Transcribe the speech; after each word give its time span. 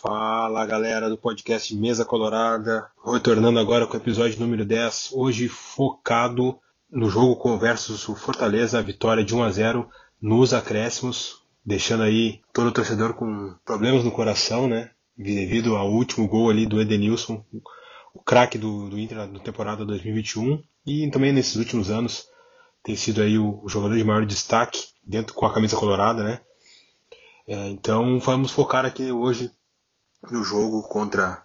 Fala 0.00 0.64
galera 0.64 1.10
do 1.10 1.18
podcast 1.18 1.74
Mesa 1.74 2.04
Colorada, 2.04 2.88
retornando 3.04 3.58
agora 3.58 3.84
com 3.84 3.94
o 3.94 4.00
episódio 4.00 4.38
número 4.38 4.64
10, 4.64 5.10
hoje 5.12 5.48
focado 5.48 6.56
no 6.88 7.10
jogo 7.10 7.34
com 7.34 7.58
versus 7.58 8.08
o 8.08 8.14
Fortaleza, 8.14 8.78
a 8.78 8.82
vitória 8.82 9.24
de 9.24 9.34
1 9.34 9.42
a 9.42 9.50
0 9.50 9.90
nos 10.22 10.54
acréscimos, 10.54 11.42
deixando 11.66 12.04
aí 12.04 12.40
todo 12.52 12.68
o 12.68 12.72
torcedor 12.72 13.14
com 13.14 13.56
problemas 13.64 14.04
no 14.04 14.12
coração, 14.12 14.68
né? 14.68 14.92
Devido 15.16 15.74
ao 15.74 15.90
último 15.90 16.28
gol 16.28 16.48
ali 16.48 16.64
do 16.64 16.80
Edenilson, 16.80 17.44
o 18.14 18.22
craque 18.22 18.56
do, 18.56 18.88
do 18.88 19.00
Inter 19.00 19.26
na 19.26 19.40
temporada 19.40 19.84
2021 19.84 20.62
e 20.86 21.10
também 21.10 21.32
nesses 21.32 21.56
últimos 21.56 21.90
anos 21.90 22.28
tem 22.84 22.94
sido 22.94 23.20
aí 23.20 23.36
o, 23.36 23.60
o 23.64 23.68
jogador 23.68 23.96
de 23.96 24.04
maior 24.04 24.24
destaque 24.24 24.80
dentro 25.04 25.34
com 25.34 25.44
a 25.44 25.52
camisa 25.52 25.76
colorada, 25.76 26.22
né? 26.22 26.40
É, 27.48 27.68
então 27.70 28.20
vamos 28.20 28.52
focar 28.52 28.86
aqui 28.86 29.10
hoje 29.10 29.50
no 30.30 30.42
jogo 30.42 30.82
contra 30.82 31.42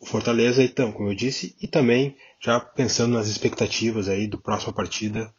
o 0.00 0.06
Fortaleza, 0.06 0.62
então, 0.62 0.92
como 0.92 1.10
eu 1.10 1.14
disse, 1.14 1.54
e 1.60 1.68
também 1.68 2.16
já 2.40 2.58
pensando 2.58 3.14
nas 3.14 3.28
expectativas 3.28 4.08
aí 4.08 4.26
do 4.26 4.38
próxima 4.38 4.72
partida 4.72 5.32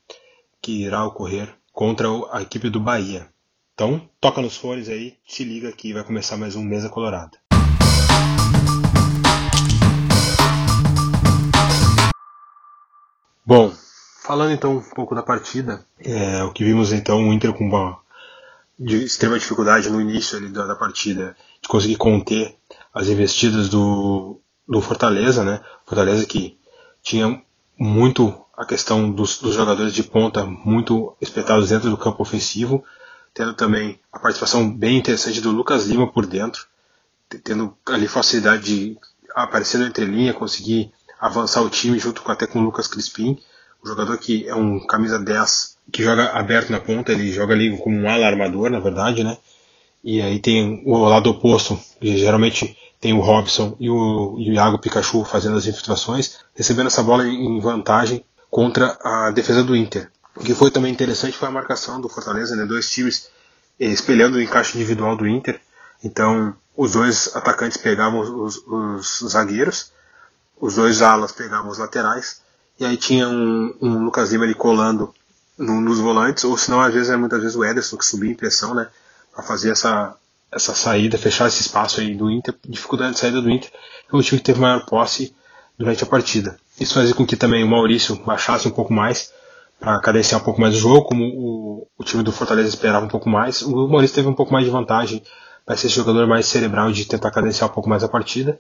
que 0.62 0.84
irá 0.84 1.06
ocorrer 1.06 1.54
contra 1.74 2.08
a 2.32 2.42
equipe 2.42 2.70
do 2.70 2.80
Bahia. 2.80 3.28
Então, 3.74 4.10
toca 4.20 4.42
nos 4.42 4.58
fones 4.58 4.90
aí, 4.90 5.18
se 5.28 5.44
liga 5.44 5.72
que 5.72 5.94
vai 5.94 6.04
começar 6.04 6.38
mais 6.38 6.56
um 6.56 6.64
Mesa 6.64 6.90
Colorada. 6.90 7.38
Bom, 13.46 13.72
falando 14.24 14.52
então 14.52 14.78
um 14.78 14.82
pouco 14.82 15.16
da 15.16 15.24
partida, 15.24 15.86
é, 16.00 16.44
o 16.44 16.52
que 16.52 16.64
vimos 16.64 16.92
então 16.92 17.30
o 17.30 17.34
Inter 17.34 17.54
com 17.54 17.66
uma 17.66 18.00
de 18.80 19.04
extrema 19.04 19.40
dificuldade 19.40 19.90
no 19.90 20.00
início 20.00 20.38
ali 20.38 20.50
da 20.50 20.76
partida 20.76 21.36
de 21.62 21.68
conseguir 21.68 21.96
conter 21.96 22.56
as 22.98 23.08
investidas 23.10 23.70
do, 23.70 24.42
do 24.68 24.82
Fortaleza, 24.82 25.44
né? 25.44 25.62
Fortaleza 25.86 26.26
que 26.26 26.58
tinha 27.04 27.40
muito 27.78 28.36
a 28.58 28.66
questão 28.66 29.12
dos, 29.12 29.38
dos, 29.38 29.54
jogadores 29.54 29.94
de 29.94 30.02
ponta 30.02 30.44
muito 30.44 31.16
espetados 31.22 31.70
dentro 31.70 31.92
do 31.92 31.98
campo 31.98 32.24
ofensivo, 32.24 32.84
tendo 33.36 33.54
também 33.54 34.00
a 34.12 34.18
participação 34.18 34.68
bem 34.68 34.98
interessante 34.98 35.40
do 35.40 35.52
Lucas 35.52 35.86
Lima 35.86 36.12
por 36.12 36.26
dentro, 36.26 36.66
tendo 37.44 37.78
ali 37.86 38.08
facilidade 38.08 38.64
de 38.64 38.98
aparecer 39.36 39.80
entre 39.82 40.06
linha, 40.06 40.34
conseguir 40.34 40.92
avançar 41.20 41.62
o 41.62 41.70
time 41.70 42.00
junto 42.00 42.24
com, 42.24 42.32
até 42.32 42.48
com 42.48 42.60
o 42.60 42.64
Lucas 42.64 42.88
Crispim, 42.88 43.38
um 43.84 43.88
jogador 43.88 44.18
que 44.18 44.48
é 44.48 44.56
um 44.56 44.84
camisa 44.88 45.20
10 45.20 45.78
que 45.92 46.02
joga 46.02 46.32
aberto 46.32 46.72
na 46.72 46.80
ponta, 46.80 47.12
ele 47.12 47.32
joga 47.32 47.54
ali 47.54 47.78
como 47.78 47.96
um 47.96 48.10
ala 48.10 48.26
armador, 48.26 48.72
na 48.72 48.80
verdade, 48.80 49.24
né? 49.24 49.38
E 50.04 50.20
aí 50.20 50.40
tem 50.40 50.82
o 50.86 50.98
lado 51.06 51.30
oposto, 51.30 51.80
que 52.00 52.18
geralmente 52.18 52.76
tem 53.00 53.14
o 53.14 53.20
Robson 53.20 53.76
e 53.80 53.90
o, 53.90 54.36
e 54.40 54.50
o 54.50 54.54
Iago 54.54 54.80
Pikachu 54.80 55.24
fazendo 55.24 55.58
as 55.58 55.66
infiltrações, 55.66 56.40
recebendo 56.56 56.88
essa 56.88 57.04
bola 57.04 57.28
em 57.28 57.60
vantagem 57.60 58.26
contra 58.50 58.98
a 59.04 59.32
defesa 59.32 59.64
do 59.64 59.76
Inter. 59.76 60.10
O 60.36 60.44
que 60.44 60.54
foi 60.54 60.72
também 60.72 60.92
interessante 60.92 61.38
foi 61.38 61.48
a 61.48 61.52
marcação 61.52 62.00
do 62.00 62.10
Fortaleza, 62.10 62.56
né? 62.56 62.66
dois 62.66 62.90
times 62.90 63.30
espelhando 63.80 64.38
o 64.38 64.42
encaixe 64.42 64.78
individual 64.78 65.16
do 65.16 65.28
Inter. 65.28 65.60
Então, 66.04 66.56
os 66.76 66.92
dois 66.92 67.36
atacantes 67.36 67.78
pegavam 67.78 68.20
os, 68.20 68.58
os, 68.66 69.22
os 69.22 69.32
zagueiros, 69.32 69.92
os 70.60 70.76
dois 70.76 71.02
alas 71.02 71.32
pegavam 71.32 71.70
os 71.70 71.78
laterais, 71.78 72.42
e 72.80 72.86
aí 72.86 72.98
tinha 72.98 73.28
um, 73.28 73.76
um 73.82 74.04
Lucas 74.06 74.32
Lima 74.32 74.46
ali 74.46 74.54
colando 74.54 75.14
no, 75.58 75.82
nos 75.82 76.00
volantes, 76.00 76.44
ou 76.44 76.58
senão 76.58 76.82
às 76.82 76.94
vezes 76.94 77.10
é 77.10 77.18
muitas 77.18 77.42
vezes 77.42 77.56
o 77.56 77.66
Ederson 77.66 77.98
que 77.98 78.06
subia 78.06 78.32
em 78.32 78.36
pressão, 78.36 78.76
né? 78.76 78.88
Para 79.34 79.44
fazer 79.44 79.72
essa, 79.72 80.16
essa 80.52 80.74
saída, 80.74 81.18
fechar 81.18 81.48
esse 81.48 81.62
espaço 81.62 82.00
aí 82.00 82.16
do 82.16 82.32
Inter, 82.32 82.56
dificuldade 82.68 83.14
de 83.14 83.20
saída 83.20 83.42
do 83.42 83.50
Inter, 83.50 83.72
o 84.12 84.22
time 84.22 84.40
que 84.40 84.46
teve 84.46 84.60
maior 84.60 84.86
posse 84.86 85.34
durante 85.78 86.04
a 86.04 86.08
partida. 86.08 86.58
Isso 86.80 86.94
fazia 86.94 87.14
com 87.14 87.26
que 87.26 87.36
também 87.36 87.64
o 87.64 87.68
Maurício 87.68 88.16
baixasse 88.24 88.68
um 88.68 88.72
pouco 88.72 88.94
mais 88.94 89.32
para 89.80 90.00
cadenciar 90.00 90.42
um 90.42 90.44
pouco 90.44 90.60
mais 90.60 90.76
o 90.76 90.80
jogo, 90.80 91.04
como 91.04 91.24
o, 91.24 91.88
o, 91.98 92.04
time 92.04 92.24
do 92.24 92.32
Fortaleza 92.32 92.70
esperava 92.70 93.06
um 93.06 93.10
pouco 93.10 93.30
mais. 93.30 93.62
O 93.62 93.88
Maurício 93.88 94.16
teve 94.16 94.28
um 94.28 94.34
pouco 94.34 94.52
mais 94.52 94.66
de 94.66 94.72
vantagem 94.72 95.22
para 95.66 95.76
ser 95.76 95.88
esse 95.88 95.96
jogador 95.96 96.26
mais 96.26 96.46
cerebral 96.46 96.92
de 96.92 97.06
tentar 97.06 97.30
cadenciar 97.30 97.70
um 97.70 97.74
pouco 97.74 97.90
mais 97.90 98.04
a 98.04 98.08
partida, 98.08 98.60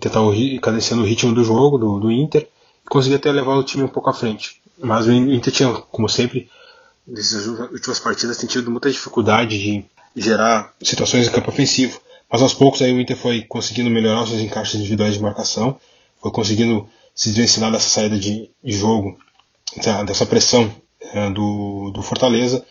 tentar 0.00 0.20
cadenciando 0.62 1.02
o 1.02 1.06
ritmo 1.06 1.34
do 1.34 1.44
jogo 1.44 1.78
do, 1.78 2.00
do 2.00 2.10
Inter 2.10 2.48
e 2.84 2.88
conseguir 2.88 3.16
até 3.16 3.30
levar 3.30 3.54
o 3.54 3.62
time 3.62 3.84
um 3.84 3.88
pouco 3.88 4.10
à 4.10 4.14
frente. 4.14 4.60
Mas 4.78 5.06
o 5.06 5.12
Inter 5.12 5.52
tinha, 5.52 5.72
como 5.72 6.08
sempre, 6.08 6.50
nessas 7.06 7.46
últimas 7.46 8.00
partidas, 8.00 8.38
tem 8.38 8.48
tido 8.48 8.70
muita 8.70 8.90
dificuldade 8.90 9.58
de 9.58 9.84
gerar 10.16 10.74
situações 10.82 11.26
em 11.26 11.30
campo 11.30 11.50
ofensivo. 11.50 12.00
Mas 12.30 12.42
aos 12.42 12.54
poucos 12.54 12.82
aí 12.82 12.92
o 12.92 13.00
Inter 13.00 13.16
foi 13.16 13.42
conseguindo 13.42 13.90
melhorar 13.90 14.22
os 14.22 14.30
seus 14.30 14.40
encaixes 14.40 14.74
individuais 14.76 15.14
de 15.14 15.22
marcação, 15.22 15.78
foi 16.20 16.30
conseguindo 16.30 16.88
se 17.14 17.28
desvencilhar 17.28 17.70
dessa 17.70 17.88
saída 17.88 18.18
de, 18.18 18.50
jogo, 18.64 19.16
dessa 20.06 20.26
pressão 20.26 20.74
é, 21.12 21.30
do, 21.30 21.90
do 21.92 22.02
Fortaleza, 22.02 22.64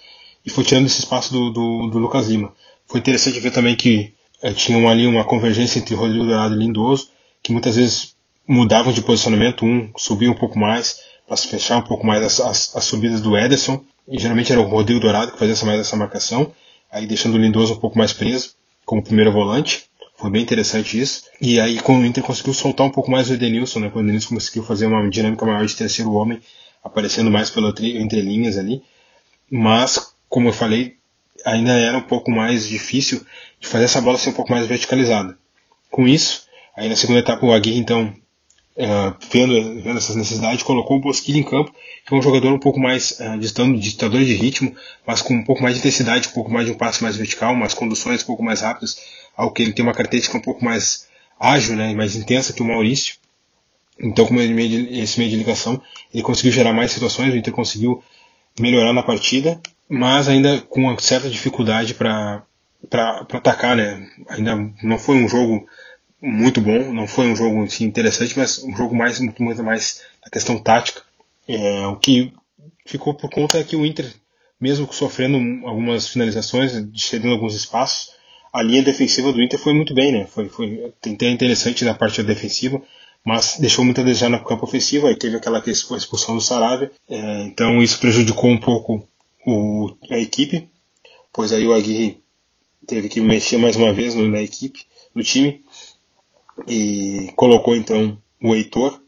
e 0.45 0.49
foi 0.49 0.63
tirando 0.63 0.85
esse 0.85 0.99
espaço 0.99 1.31
do, 1.31 1.49
do, 1.51 1.87
do 1.87 1.97
Lucas 1.99 2.27
Lima. 2.27 2.53
Foi 2.87 2.99
interessante 2.99 3.39
ver 3.39 3.51
também 3.51 3.75
que 3.75 4.13
é, 4.41 4.51
tinha 4.51 4.89
ali 4.89 5.07
uma 5.07 5.23
convergência 5.23 5.79
entre 5.79 5.95
Rodrigo 5.95 6.25
Dourado 6.25 6.55
e 6.55 6.57
Lindoso, 6.57 7.09
que 7.41 7.53
muitas 7.53 7.77
vezes 7.77 8.13
mudavam 8.45 8.91
de 8.91 9.01
posicionamento, 9.01 9.65
um 9.65 9.89
subia 9.95 10.29
um 10.29 10.35
pouco 10.35 10.59
mais, 10.59 10.99
para 11.25 11.37
fechar 11.37 11.77
um 11.77 11.83
pouco 11.83 12.05
mais 12.05 12.21
as, 12.21 12.39
as, 12.41 12.75
as, 12.75 12.83
subidas 12.83 13.21
do 13.21 13.37
Ederson, 13.37 13.81
e 14.07 14.19
geralmente 14.19 14.51
era 14.51 14.59
o 14.59 14.65
Rodrigo 14.65 14.99
Dourado 14.99 15.31
que 15.31 15.39
fazia 15.39 15.53
essa, 15.53 15.65
mais 15.65 15.79
essa 15.79 15.95
marcação, 15.95 16.51
aí 16.93 17.07
deixando 17.07 17.35
o 17.35 17.37
Lindoso 17.37 17.73
um 17.73 17.79
pouco 17.79 17.97
mais 17.97 18.13
preso 18.13 18.55
como 18.85 19.03
primeiro 19.03 19.31
volante. 19.31 19.85
Foi 20.15 20.29
bem 20.29 20.43
interessante 20.43 20.99
isso. 20.99 21.23
E 21.41 21.59
aí 21.59 21.79
quando 21.79 22.03
o 22.03 22.05
Inter 22.05 22.23
conseguiu 22.23 22.53
soltar 22.53 22.85
um 22.85 22.91
pouco 22.91 23.09
mais 23.09 23.29
o 23.29 23.33
Edenilson, 23.33 23.79
né? 23.79 23.89
Quando 23.89 24.05
o 24.05 24.07
Edenilson 24.07 24.35
conseguiu 24.35 24.63
fazer 24.63 24.85
uma 24.85 25.09
dinâmica 25.09 25.45
maior 25.45 25.65
de 25.65 25.75
terceiro 25.75 26.13
homem, 26.13 26.39
aparecendo 26.83 27.31
mais 27.31 27.49
pela 27.49 27.73
entre 27.79 28.21
linhas 28.21 28.57
ali. 28.57 28.83
Mas, 29.49 30.13
como 30.29 30.49
eu 30.49 30.53
falei, 30.53 30.97
ainda 31.43 31.71
era 31.71 31.97
um 31.97 32.03
pouco 32.03 32.29
mais 32.31 32.67
difícil 32.67 33.25
de 33.59 33.67
fazer 33.67 33.85
essa 33.85 33.99
bola 33.99 34.17
ser 34.17 34.29
um 34.29 34.33
pouco 34.33 34.51
mais 34.51 34.67
verticalizada. 34.67 35.37
Com 35.89 36.07
isso, 36.07 36.47
aí 36.75 36.87
na 36.87 36.95
segunda 36.95 37.19
etapa 37.19 37.45
o 37.45 37.51
Aguirre 37.51 37.79
então 37.79 38.13
Uh, 38.75 39.13
vendo, 39.31 39.81
vendo 39.81 39.97
essas 39.97 40.15
necessidades, 40.15 40.63
colocou 40.63 40.97
o 40.97 40.99
Bosquilha 40.99 41.37
em 41.37 41.43
campo, 41.43 41.71
que 42.05 42.13
é 42.13 42.17
um 42.17 42.21
jogador 42.21 42.51
um 42.51 42.59
pouco 42.59 42.79
mais 42.79 43.19
uh, 43.19 43.37
ditador 43.37 44.23
de 44.23 44.33
ritmo, 44.33 44.75
mas 45.05 45.21
com 45.21 45.35
um 45.35 45.43
pouco 45.43 45.61
mais 45.61 45.75
de 45.75 45.79
intensidade, 45.79 46.27
um 46.27 46.31
pouco 46.31 46.51
mais 46.51 46.65
de 46.65 46.71
um 46.71 46.75
passe 46.75 47.03
mais 47.03 47.15
vertical, 47.15 47.53
umas 47.53 47.75
conduções 47.75 48.23
um 48.23 48.25
pouco 48.25 48.41
mais 48.41 48.61
rápidas, 48.61 48.97
ao 49.37 49.51
que 49.51 49.61
ele 49.61 49.73
tem 49.73 49.85
uma 49.85 49.93
característica 49.93 50.37
um 50.37 50.41
pouco 50.41 50.65
mais 50.65 51.07
ágil, 51.39 51.75
né, 51.75 51.93
mais 51.93 52.15
intensa 52.15 52.51
que 52.51 52.63
o 52.63 52.65
Maurício. 52.65 53.15
Então, 53.99 54.25
com 54.25 54.35
esse 54.39 55.19
meio 55.19 55.29
de 55.29 55.35
ligação, 55.35 55.79
ele 56.11 56.23
conseguiu 56.23 56.51
gerar 56.51 56.73
mais 56.73 56.91
situações, 56.91 57.31
o 57.31 57.37
Inter 57.37 57.53
conseguiu 57.53 58.03
melhorar 58.59 58.91
na 58.91 59.03
partida, 59.03 59.61
mas 59.87 60.27
ainda 60.27 60.61
com 60.61 60.81
uma 60.81 60.99
certa 60.99 61.29
dificuldade 61.29 61.93
para 61.93 62.43
atacar, 62.89 63.75
né? 63.75 64.07
Ainda 64.29 64.55
não 64.81 64.97
foi 64.97 65.15
um 65.15 65.27
jogo 65.27 65.67
muito 66.23 66.61
bom. 66.61 66.93
Não 66.93 67.05
foi 67.05 67.27
um 67.27 67.35
jogo 67.35 67.63
assim, 67.63 67.83
interessante, 67.83 68.37
mas 68.37 68.63
um 68.63 68.75
jogo 68.75 68.95
mais 68.95 69.19
muito, 69.19 69.43
muito 69.43 69.61
mais 69.61 70.01
da 70.23 70.29
questão 70.29 70.57
tática. 70.57 71.01
É, 71.47 71.85
o 71.87 71.97
que 71.97 72.31
ficou 72.85 73.13
por 73.13 73.29
conta 73.29 73.59
é 73.59 73.63
que 73.63 73.75
o 73.75 73.85
Inter, 73.85 74.11
mesmo 74.59 74.91
sofrendo 74.91 75.37
algumas 75.67 76.07
finalizações, 76.07 76.71
cedendo 76.95 77.33
alguns 77.33 77.53
espaços, 77.53 78.13
a 78.53 78.61
linha 78.61 78.81
defensiva 78.81 79.33
do 79.33 79.41
Inter 79.41 79.59
foi 79.59 79.73
muito 79.73 79.93
bem, 79.93 80.11
né? 80.11 80.25
Foi, 80.27 80.47
foi 80.47 80.85
até 80.85 81.29
interessante 81.29 81.83
na 81.83 81.93
parte 81.93 82.23
defensiva, 82.23 82.81
mas 83.25 83.57
deixou 83.59 83.83
muito 83.83 83.99
a 83.99 84.03
desejar 84.03 84.29
no 84.29 84.43
campo 84.43 84.63
ofensivo. 84.63 85.07
Aí 85.07 85.15
teve 85.15 85.35
aquela 85.35 85.61
expulsão 85.67 86.35
do 86.35 86.41
Saravia, 86.41 86.91
é, 87.09 87.43
então 87.43 87.81
isso 87.83 87.99
prejudicou 87.99 88.49
um 88.49 88.59
pouco 88.59 89.05
o, 89.45 89.93
a 90.09 90.17
equipe, 90.17 90.69
pois 91.33 91.51
aí 91.51 91.67
o 91.67 91.73
Aguirre 91.73 92.21
teve 92.87 93.09
que 93.09 93.19
mexer 93.19 93.57
mais 93.57 93.75
uma 93.75 93.91
vez 93.91 94.15
na 94.15 94.41
equipe, 94.41 94.85
no 95.13 95.23
time 95.23 95.63
e 96.67 97.31
colocou 97.35 97.75
então 97.75 98.17
o 98.41 98.55
Heitor 98.55 98.99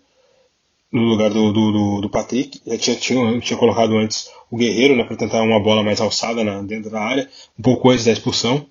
no 0.92 1.04
lugar 1.04 1.30
do, 1.30 1.52
do, 1.52 2.02
do 2.02 2.10
Patrick. 2.10 2.62
Já 2.66 2.78
tinha, 2.78 2.96
tinha, 2.96 3.40
tinha 3.40 3.60
colocado 3.60 3.98
antes 3.98 4.30
o 4.50 4.58
Guerreiro 4.58 4.96
né, 4.96 5.04
para 5.04 5.18
tentar 5.18 5.42
uma 5.42 5.60
bola 5.60 5.84
mais 5.84 6.00
alçada 6.00 6.44
na, 6.44 6.62
dentro 6.62 6.90
da 6.90 7.02
área, 7.02 7.30
um 7.60 7.62
pouco 7.62 7.90
antes 7.90 8.06
da 8.06 8.12
expulsão. 8.12 8.66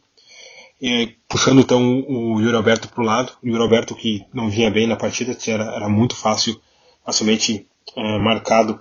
E, 0.80 1.14
puxando 1.28 1.60
então 1.60 2.00
o, 2.08 2.40
Yuri 2.40 2.56
Alberto 2.56 2.88
para 2.88 3.02
o 3.02 3.06
lado. 3.06 3.32
O 3.42 3.46
Yuri 3.46 3.62
Alberto 3.62 3.94
que 3.94 4.24
não 4.32 4.48
vinha 4.48 4.70
bem 4.70 4.86
na 4.86 4.96
partida, 4.96 5.36
era, 5.46 5.64
era 5.74 5.88
muito 5.88 6.16
fácil, 6.16 6.60
facilmente 7.04 7.66
é, 7.96 8.18
marcado 8.18 8.80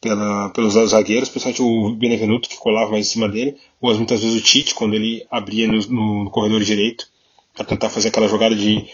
pela, 0.00 0.50
pelos 0.50 0.74
zagueiros, 0.74 1.28
principalmente 1.28 1.62
o 1.62 1.94
Benevenuto 1.94 2.48
que 2.48 2.56
colava 2.56 2.90
mais 2.90 3.06
em 3.06 3.10
cima 3.10 3.28
dele, 3.28 3.56
ou 3.80 3.94
muitas 3.94 4.20
vezes 4.20 4.40
o 4.40 4.44
Tite 4.44 4.74
quando 4.74 4.94
ele 4.94 5.24
abria 5.30 5.68
no, 5.68 6.24
no 6.24 6.30
corredor 6.30 6.62
direito 6.62 7.06
para 7.54 7.64
tentar 7.64 7.88
fazer 7.88 8.08
aquela 8.08 8.28
jogada 8.28 8.54
de 8.54 8.86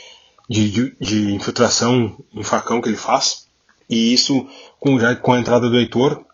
de, 0.49 0.97
de, 0.99 1.35
infiltração 1.35 2.17
em 2.33 2.43
facão 2.43 2.81
que 2.81 2.89
ele 2.89 2.97
faz. 2.97 3.47
E 3.89 4.12
isso 4.15 4.47
com, 4.81 4.99
já 4.99 5.15
com 5.15 5.33
a 5.33 5.39
entrada 5.39 5.69
do 5.69 5.79
Heitor, 5.79 6.25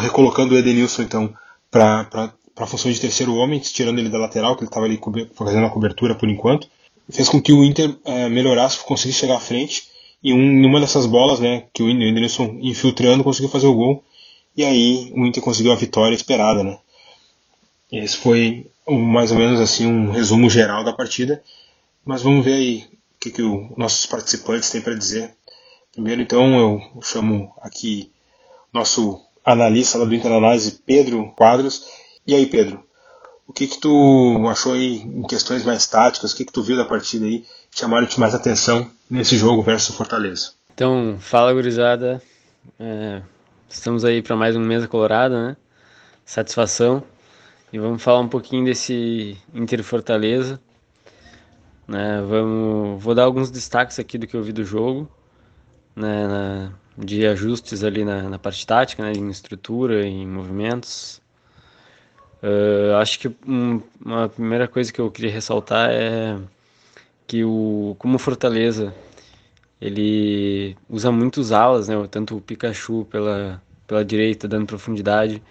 recolocando 0.00 0.54
o 0.54 0.58
Edenilson 0.58 1.02
então 1.02 1.34
para 1.70 2.32
a 2.56 2.66
função 2.66 2.90
de 2.90 3.00
terceiro 3.00 3.34
homem, 3.34 3.58
tirando 3.58 3.98
ele 3.98 4.08
da 4.08 4.18
lateral, 4.18 4.54
que 4.54 4.62
ele 4.62 4.68
estava 4.68 4.86
ali 4.86 5.00
fazendo 5.34 5.66
a 5.66 5.70
cobertura 5.70 6.14
por 6.14 6.28
enquanto. 6.28 6.68
fez 7.10 7.28
com 7.28 7.42
que 7.42 7.52
o 7.52 7.64
Inter 7.64 7.94
é, 8.04 8.28
melhorasse, 8.28 8.78
conseguisse 8.84 9.20
chegar 9.20 9.36
à 9.36 9.40
frente. 9.40 9.88
E 10.22 10.32
um, 10.32 10.40
em 10.40 10.64
uma 10.64 10.80
dessas 10.80 11.04
bolas, 11.04 11.38
né, 11.38 11.64
que 11.72 11.82
o 11.82 11.90
Edenilson 11.90 12.58
infiltrando 12.62 13.24
conseguiu 13.24 13.50
fazer 13.50 13.66
o 13.66 13.74
gol. 13.74 14.02
E 14.56 14.64
aí 14.64 15.12
o 15.14 15.26
Inter 15.26 15.42
conseguiu 15.42 15.72
a 15.72 15.76
vitória 15.76 16.14
esperada, 16.14 16.62
né. 16.62 16.78
Esse 17.92 18.16
foi 18.16 18.66
um, 18.86 18.98
mais 18.98 19.30
ou 19.32 19.38
menos 19.38 19.60
assim 19.60 19.86
um 19.86 20.10
resumo 20.10 20.48
geral 20.48 20.82
da 20.84 20.92
partida. 20.92 21.42
Mas 22.04 22.22
vamos 22.22 22.44
ver 22.44 22.54
aí 22.54 22.84
que, 23.24 23.30
que 23.30 23.42
os 23.42 23.76
nossos 23.76 24.04
participantes 24.04 24.70
têm 24.70 24.82
para 24.82 24.94
dizer. 24.94 25.34
Primeiro, 25.92 26.20
então, 26.20 26.58
eu 26.58 27.02
chamo 27.02 27.54
aqui 27.62 28.12
nosso 28.72 29.20
analista 29.44 29.96
lá 29.96 30.04
do 30.04 30.14
Interanálise, 30.14 30.82
Pedro 30.84 31.32
Quadros. 31.36 31.86
E 32.26 32.34
aí, 32.34 32.46
Pedro, 32.46 32.84
o 33.46 33.52
que 33.52 33.66
que 33.66 33.78
tu 33.78 34.46
achou 34.50 34.74
aí 34.74 34.96
em 34.96 35.22
questões 35.22 35.64
mais 35.64 35.86
táticas? 35.86 36.32
O 36.32 36.36
que 36.36 36.44
que 36.44 36.52
tu 36.52 36.62
viu 36.62 36.76
da 36.76 36.84
partida 36.84 37.24
aí 37.24 37.44
que 37.70 37.78
chamaram-te 37.78 38.20
mais 38.20 38.34
atenção 38.34 38.90
nesse 39.08 39.38
jogo 39.38 39.62
versus 39.62 39.94
Fortaleza? 39.94 40.52
Então, 40.74 41.16
fala 41.18 41.52
gurizada. 41.52 42.20
É, 42.78 43.22
estamos 43.68 44.04
aí 44.04 44.20
para 44.20 44.36
mais 44.36 44.54
um 44.56 44.60
Mesa 44.60 44.88
Colorada, 44.88 45.48
né? 45.48 45.56
Satisfação. 46.26 47.02
E 47.72 47.78
vamos 47.78 48.02
falar 48.02 48.20
um 48.20 48.28
pouquinho 48.28 48.64
desse 48.64 49.36
Inter 49.54 49.82
Fortaleza. 49.82 50.60
Né? 51.86 52.22
Vamos, 52.22 53.02
vou 53.02 53.14
dar 53.14 53.24
alguns 53.24 53.50
destaques 53.50 53.98
aqui 53.98 54.16
do 54.18 54.26
que 54.26 54.36
eu 54.36 54.42
vi 54.42 54.52
do 54.52 54.64
jogo, 54.64 55.08
né? 55.94 56.26
Na, 56.26 56.72
de 56.96 57.26
ajustes 57.26 57.82
ali 57.82 58.04
na, 58.04 58.28
na 58.30 58.38
parte 58.38 58.66
tática, 58.66 59.02
né? 59.02 59.12
em 59.12 59.28
estrutura, 59.30 60.06
em 60.06 60.26
movimentos. 60.26 61.20
Uh, 62.42 62.96
acho 63.00 63.18
que 63.18 63.28
um, 63.46 63.80
uma 64.04 64.28
primeira 64.28 64.68
coisa 64.68 64.92
que 64.92 65.00
eu 65.00 65.10
queria 65.10 65.30
ressaltar 65.30 65.90
é 65.90 66.38
que 67.26 67.42
o 67.44 67.96
como 67.98 68.18
Fortaleza 68.18 68.94
ele 69.80 70.76
usa 70.88 71.10
muitos 71.10 71.52
alas, 71.52 71.88
né? 71.88 71.94
Tanto 72.10 72.36
o 72.36 72.40
Pikachu 72.40 73.06
pela 73.10 73.62
pela 73.86 74.04
direita 74.04 74.48
dando 74.48 74.66
profundidade, 74.66 75.42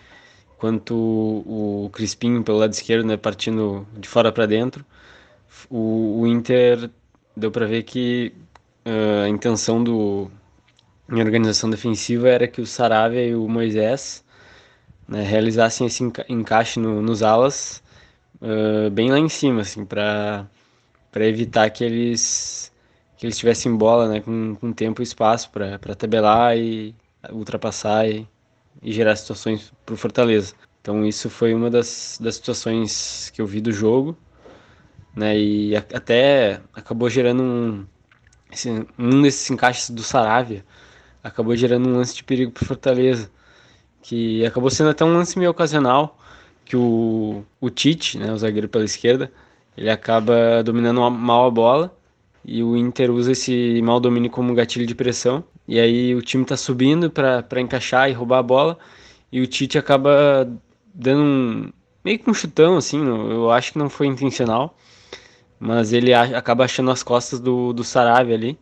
quanto 0.57 0.95
o, 0.95 1.89
Crispim 1.93 2.41
pelo 2.41 2.57
lado 2.59 2.73
esquerdo, 2.73 3.05
né? 3.05 3.17
Partindo 3.17 3.87
de 3.97 4.07
fora 4.07 4.31
para 4.31 4.45
dentro. 4.45 4.85
O, 5.69 6.21
o, 6.21 6.27
Inter 6.27 6.89
deu 7.35 7.51
para 7.51 7.65
ver 7.65 7.83
que 7.83 8.33
uh, 8.85 9.25
a 9.25 9.29
intenção 9.29 9.83
do 9.83 10.29
em 11.09 11.21
organização 11.21 11.69
defensiva 11.69 12.29
era 12.29 12.47
que 12.47 12.61
o 12.61 12.65
Saravia 12.65 13.25
e 13.25 13.35
o 13.35 13.47
Moisés 13.47 14.23
né, 15.07 15.21
realizassem 15.23 15.87
esse 15.87 16.03
enca 16.03 16.25
encaixe 16.29 16.79
no, 16.79 17.01
nos 17.01 17.21
alas 17.23 17.83
uh, 18.41 18.89
bem 18.91 19.11
lá 19.11 19.19
em 19.19 19.29
cima, 19.29 19.61
assim, 19.61 19.85
para 19.85 20.47
evitar 21.15 21.69
que 21.69 21.83
eles 21.83 22.71
que 23.17 23.25
eles 23.25 23.37
tivessem 23.37 23.75
bola, 23.75 24.09
né, 24.09 24.19
com, 24.21 24.55
com 24.55 24.73
tempo 24.73 25.01
e 25.01 25.03
espaço 25.03 25.49
para 25.49 25.95
tabelar 25.95 26.57
e 26.57 26.93
ultrapassar 27.31 28.05
e, 28.09 28.27
e 28.81 28.91
gerar 28.91 29.15
situações 29.15 29.71
para 29.85 29.93
o 29.93 29.97
Fortaleza. 29.97 30.53
Então 30.81 31.05
isso 31.05 31.29
foi 31.29 31.53
uma 31.53 31.69
das, 31.69 32.19
das 32.21 32.35
situações 32.35 33.29
que 33.29 33.41
eu 33.41 33.47
vi 33.47 33.61
do 33.61 33.71
jogo, 33.71 34.17
né, 35.15 35.37
e 35.37 35.75
a, 35.75 35.79
até 35.79 36.61
acabou 36.73 37.09
gerando 37.09 37.43
um, 37.43 37.85
esse, 38.51 38.69
um 38.97 39.21
desses 39.21 39.49
encaixes 39.49 39.89
do 39.89 40.03
Saravia, 40.03 40.65
acabou 41.23 41.55
gerando 41.55 41.89
um 41.89 41.97
lance 41.97 42.15
de 42.15 42.23
perigo 42.23 42.51
para 42.51 42.67
Fortaleza 42.67 43.29
que 44.03 44.45
acabou 44.45 44.69
sendo 44.69 44.89
até 44.89 45.03
um 45.05 45.13
lance 45.13 45.39
meio 45.39 45.49
ocasional, 45.49 46.19
que 46.65 46.75
o, 46.75 47.43
o 47.59 47.69
Tite, 47.69 48.17
né, 48.19 48.31
o 48.31 48.37
zagueiro 48.37 48.67
pela 48.67 48.83
esquerda, 48.83 49.31
ele 49.77 49.89
acaba 49.89 50.61
dominando 50.63 51.09
mal 51.09 51.47
a 51.47 51.51
bola 51.51 51.97
e 52.45 52.61
o 52.61 52.75
Inter 52.75 53.09
usa 53.09 53.31
esse 53.31 53.81
mal 53.81 53.99
domínio 53.99 54.29
como 54.29 54.53
gatilho 54.53 54.85
de 54.85 54.93
pressão. 54.93 55.43
E 55.67 55.79
aí 55.79 56.13
o 56.13 56.21
time 56.21 56.43
está 56.43 56.57
subindo 56.57 57.09
para 57.09 57.61
encaixar 57.61 58.09
e 58.09 58.13
roubar 58.13 58.39
a 58.39 58.43
bola 58.43 58.77
e 59.31 59.41
o 59.41 59.47
Tite 59.47 59.77
acaba 59.77 60.47
dando 60.93 61.23
um 61.23 61.71
meio 62.03 62.19
que 62.19 62.29
um 62.29 62.33
chutão 62.33 62.77
assim, 62.77 63.03
eu 63.05 63.49
acho 63.49 63.71
que 63.71 63.79
não 63.79 63.89
foi 63.89 64.07
intencional, 64.07 64.75
mas 65.63 65.93
ele 65.93 66.13
acaba 66.13 66.65
achando 66.65 66.91
as 66.91 67.01
costas 67.01 67.39
do, 67.39 67.71
do 67.71 67.85
Sarave 67.85 68.33
ali. 68.33 68.59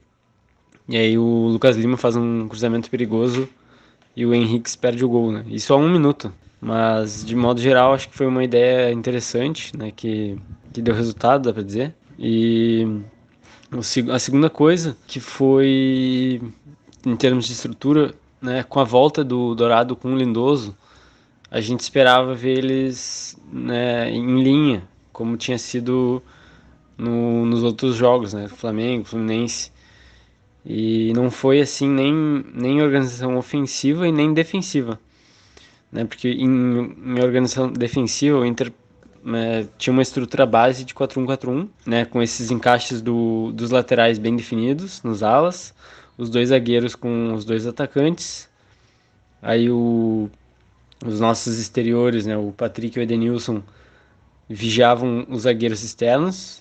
E 0.88 0.96
aí 0.96 1.18
o 1.18 1.48
Lucas 1.48 1.76
Lima 1.76 1.98
faz 1.98 2.16
um 2.16 2.48
cruzamento 2.48 2.92
perigoso 2.92 3.50
e 4.16 4.24
o 4.24 4.36
Henrique 4.36 4.78
perde 4.78 5.04
o 5.04 5.10
gol, 5.10 5.32
né? 5.32 5.44
Isso 5.48 5.74
a 5.74 5.78
um 5.78 5.90
minuto. 5.90 6.32
Mas, 6.62 7.26
de 7.26 7.36
modo 7.36 7.60
geral, 7.60 7.94
acho 7.94 8.08
que 8.08 8.16
foi 8.16 8.28
uma 8.28 8.44
ideia 8.44 8.92
interessante, 8.94 9.76
né? 9.76 9.92
Que, 9.92 10.38
que 10.72 10.80
deu 10.80 10.94
resultado, 10.94 11.46
dá 11.46 11.54
pra 11.54 11.64
dizer. 11.64 11.96
E 12.20 12.88
a 14.12 14.20
segunda 14.20 14.48
coisa, 14.48 14.96
que 15.08 15.20
foi, 15.20 16.40
em 17.04 17.16
termos 17.16 17.48
de 17.48 17.54
estrutura, 17.54 18.14
né? 18.40 18.62
Com 18.62 18.80
a 18.80 18.84
volta 18.84 19.24
do 19.24 19.56
Dourado 19.56 19.96
com 19.96 20.14
o 20.14 20.16
Lindoso, 20.16 20.78
a 21.50 21.60
gente 21.60 21.80
esperava 21.80 22.36
ver 22.36 22.60
eles 22.60 23.36
né, 23.52 24.08
em 24.12 24.44
linha, 24.44 24.84
como 25.12 25.36
tinha 25.36 25.58
sido 25.58 26.22
no, 27.02 27.46
nos 27.48 27.64
outros 27.64 27.96
jogos, 27.96 28.34
né? 28.34 28.48
Flamengo, 28.48 29.06
Fluminense. 29.06 29.72
E 30.64 31.12
não 31.14 31.32
foi 31.32 31.60
assim 31.60 31.90
nem, 31.90 32.14
nem 32.54 32.82
organização 32.82 33.38
ofensiva 33.38 34.08
e 34.08 34.12
nem 34.12 34.34
defensiva. 34.34 35.00
Né? 35.92 36.06
Porque 36.06 36.30
em, 36.30 36.48
em 36.48 37.20
organização 37.20 37.72
defensiva 37.72 38.38
o 38.38 38.46
Inter 38.46 38.72
né, 39.24 39.68
tinha 39.80 39.92
uma 39.92 40.04
estrutura 40.04 40.46
base 40.46 40.86
de 40.86 40.94
4-1-4-1, 40.94 41.68
né, 41.86 42.06
com 42.06 42.22
esses 42.22 42.52
encaixes 42.52 43.02
do, 43.02 43.52
dos 43.52 43.72
laterais 43.72 44.20
bem 44.20 44.36
definidos 44.36 45.02
nos 45.04 45.24
alas, 45.24 45.74
os 46.18 46.30
dois 46.30 46.50
zagueiros 46.50 46.96
com 46.96 47.34
os 47.34 47.46
dois 47.46 47.68
atacantes, 47.68 48.50
aí 49.42 49.70
o, 49.70 50.30
os 51.06 51.20
nossos 51.20 51.60
exteriores, 51.60 52.26
né, 52.26 52.38
o 52.38 52.52
Patrick 52.52 52.98
e 52.98 53.02
o 53.02 53.04
Edenilson, 53.04 53.62
vigiavam 54.50 55.26
os 55.30 55.44
zagueiros 55.44 55.84
externos 55.84 56.61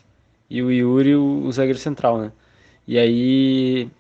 e 0.51 0.63
o 0.63 0.71
Yuri 0.71 1.15
o, 1.15 1.45
o 1.47 1.53
zagueiro 1.53 1.79
central, 1.79 2.19
né? 2.19 2.33
E 2.87 2.99
aí 2.99 3.91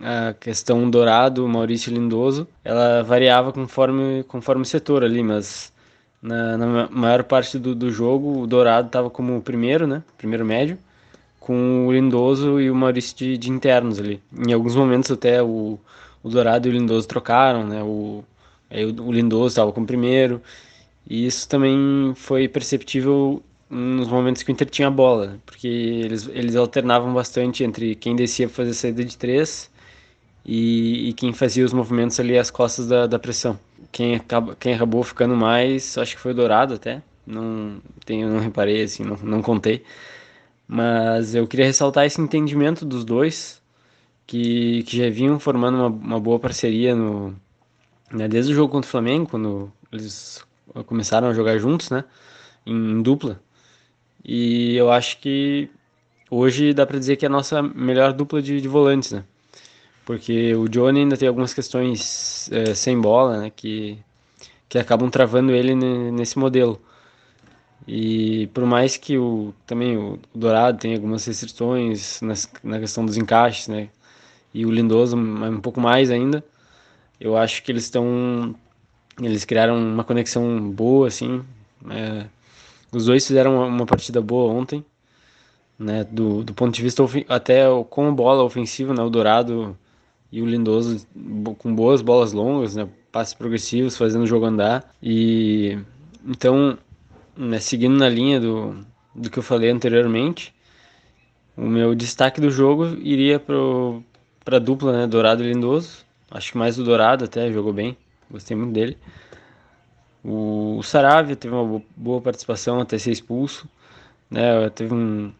a 0.00 0.34
questão 0.34 0.90
Dourado, 0.90 1.46
Maurício 1.48 1.92
Lindoso, 1.92 2.48
ela 2.64 3.02
variava 3.02 3.52
conforme, 3.52 4.24
conforme 4.24 4.62
o 4.62 4.66
setor 4.66 5.04
ali, 5.04 5.22
mas 5.22 5.72
na, 6.20 6.56
na 6.58 6.88
maior 6.90 7.24
parte 7.24 7.58
do, 7.58 7.74
do 7.74 7.90
jogo 7.90 8.42
o 8.42 8.46
Dourado 8.46 8.88
estava 8.88 9.08
como 9.10 9.40
primeiro, 9.42 9.86
né? 9.86 10.02
Primeiro 10.18 10.44
médio, 10.44 10.78
com 11.40 11.86
o 11.86 11.92
Lindoso 11.92 12.60
e 12.60 12.70
o 12.70 12.74
Maurício 12.74 13.16
de, 13.16 13.38
de 13.38 13.50
internos 13.50 13.98
ali. 14.00 14.20
Em 14.36 14.52
alguns 14.52 14.74
momentos 14.76 15.10
até 15.10 15.42
o, 15.42 15.78
o 16.22 16.28
Dourado 16.28 16.68
e 16.68 16.70
o 16.70 16.74
Lindoso 16.74 17.06
trocaram, 17.08 17.66
né? 17.66 17.82
O, 17.82 18.24
aí 18.70 18.84
o, 18.84 19.02
o 19.04 19.12
Lindoso 19.12 19.48
estava 19.48 19.72
como 19.72 19.86
primeiro. 19.86 20.42
E 21.08 21.26
isso 21.26 21.48
também 21.48 22.12
foi 22.16 22.48
perceptível 22.48 23.42
nos 23.72 24.08
momentos 24.08 24.42
que 24.42 24.50
o 24.50 24.52
Inter 24.52 24.68
tinha 24.68 24.88
a 24.88 24.90
bola, 24.90 25.40
porque 25.46 25.66
eles, 25.66 26.28
eles 26.28 26.56
alternavam 26.56 27.14
bastante 27.14 27.64
entre 27.64 27.94
quem 27.94 28.14
descia 28.14 28.46
para 28.46 28.56
fazer 28.56 28.74
saída 28.74 29.02
de 29.02 29.16
três 29.16 29.70
e, 30.44 31.08
e, 31.08 31.12
quem 31.14 31.32
fazia 31.32 31.64
os 31.64 31.72
movimentos 31.72 32.20
ali 32.20 32.36
às 32.36 32.50
costas 32.50 32.86
da, 32.86 33.06
da 33.06 33.18
pressão. 33.18 33.58
Quem, 33.90 34.16
acaba, 34.16 34.54
quem 34.56 34.74
acabou 34.74 35.02
ficando 35.02 35.34
mais, 35.34 35.96
acho 35.96 36.14
que 36.16 36.20
foi 36.20 36.32
o 36.32 36.34
Dourado 36.34 36.74
até, 36.74 37.02
não, 37.26 37.80
tenho, 38.04 38.28
não 38.28 38.40
reparei, 38.40 38.82
assim, 38.82 39.04
não, 39.04 39.16
não 39.22 39.40
contei. 39.40 39.82
Mas 40.68 41.34
eu 41.34 41.46
queria 41.46 41.66
ressaltar 41.66 42.04
esse 42.04 42.20
entendimento 42.20 42.84
dos 42.84 43.04
dois, 43.04 43.62
que, 44.26 44.82
que 44.84 44.98
já 44.98 45.08
vinham 45.08 45.40
formando 45.40 45.78
uma, 45.78 45.86
uma 45.88 46.20
boa 46.20 46.38
parceria 46.38 46.94
no, 46.94 47.34
né, 48.12 48.28
desde 48.28 48.52
o 48.52 48.54
jogo 48.54 48.70
contra 48.72 48.88
o 48.88 48.90
Flamengo, 48.90 49.28
quando 49.30 49.72
eles 49.90 50.44
começaram 50.86 51.28
a 51.28 51.34
jogar 51.34 51.56
juntos, 51.58 51.90
né, 51.90 52.04
em, 52.66 52.74
em 52.74 53.02
dupla. 53.02 53.40
E 54.24 54.76
eu 54.76 54.90
acho 54.90 55.18
que 55.18 55.70
hoje 56.30 56.72
dá 56.72 56.86
para 56.86 56.98
dizer 56.98 57.16
que 57.16 57.26
é 57.26 57.28
a 57.28 57.30
nossa 57.30 57.62
melhor 57.62 58.12
dupla 58.12 58.40
de, 58.40 58.60
de, 58.60 58.68
volantes, 58.68 59.12
né? 59.12 59.24
Porque 60.04 60.54
o 60.54 60.68
Johnny 60.68 61.00
ainda 61.00 61.16
tem 61.16 61.28
algumas 61.28 61.54
questões 61.54 62.50
é, 62.52 62.74
sem 62.74 63.00
bola, 63.00 63.38
né? 63.40 63.52
Que, 63.54 63.98
que 64.68 64.78
acabam 64.78 65.10
travando 65.10 65.52
ele 65.52 65.74
nesse 65.74 66.38
modelo. 66.38 66.80
E 67.86 68.46
por 68.54 68.64
mais 68.64 68.96
que 68.96 69.18
o, 69.18 69.52
também 69.66 69.96
o 69.96 70.18
Dourado 70.34 70.78
tenha 70.78 70.96
algumas 70.96 71.24
restrições 71.24 72.20
nas, 72.20 72.48
na 72.62 72.78
questão 72.78 73.04
dos 73.04 73.16
encaixes, 73.16 73.68
né? 73.68 73.88
E 74.54 74.66
o 74.66 74.70
Lindoso 74.70 75.16
um 75.16 75.60
pouco 75.60 75.80
mais 75.80 76.10
ainda, 76.10 76.44
eu 77.20 77.36
acho 77.36 77.62
que 77.62 77.72
eles 77.72 77.84
estão... 77.84 78.54
Eles 79.20 79.44
criaram 79.44 79.76
uma 79.76 80.04
conexão 80.04 80.70
boa, 80.70 81.08
assim, 81.08 81.44
é, 81.90 82.26
os 82.92 83.06
dois 83.06 83.26
fizeram 83.26 83.66
uma, 83.66 83.86
partida 83.86 84.20
boa 84.20 84.52
ontem, 84.52 84.84
né? 85.78 86.04
Do, 86.04 86.44
do 86.44 86.54
ponto 86.54 86.74
de 86.74 86.82
vista 86.82 87.02
até 87.28 87.64
com 87.90 88.14
bola 88.14 88.44
ofensiva, 88.44 88.94
né? 88.94 89.02
O 89.02 89.10
Dourado 89.10 89.76
e 90.30 90.40
o 90.42 90.46
Lindoso 90.46 91.06
com 91.58 91.74
boas 91.74 92.02
bolas 92.02 92.32
longas, 92.32 92.76
né? 92.76 92.88
Passes 93.10 93.34
progressivos, 93.34 93.96
fazendo 93.96 94.22
o 94.22 94.26
jogo 94.26 94.46
andar. 94.46 94.94
E 95.02 95.78
então, 96.24 96.78
né, 97.36 97.58
seguindo 97.60 97.96
na 97.96 98.08
linha 98.08 98.40
do, 98.40 98.76
do 99.14 99.30
que 99.30 99.38
eu 99.38 99.42
falei 99.42 99.70
anteriormente, 99.70 100.54
O 101.56 101.62
meu 101.66 101.94
destaque 101.94 102.40
do 102.40 102.50
jogo 102.50 102.96
iria 103.00 103.38
para 103.38 104.56
a 104.56 104.58
dupla, 104.58 104.92
né, 104.92 105.06
Dourado 105.06 105.42
e 105.42 105.52
Lindoso. 105.52 106.04
Acho 106.30 106.52
que 106.52 106.58
mais 106.58 106.78
o 106.78 106.84
Dourado 106.84 107.24
até 107.24 107.52
jogou 107.52 107.72
bem, 107.72 107.96
gostei 108.30 108.56
muito 108.56 108.72
dele. 108.72 108.96
O, 110.24 110.78
o 110.78 110.82
Saravia 110.82 111.36
teve 111.36 111.54
uma 111.54 111.82
boa 111.96 112.20
participação 112.20 112.80
até 112.80 112.96
ser 112.98 113.10
expulso, 113.10 113.68
né, 114.30 114.70
teve 114.70 114.94
um, 114.94 115.32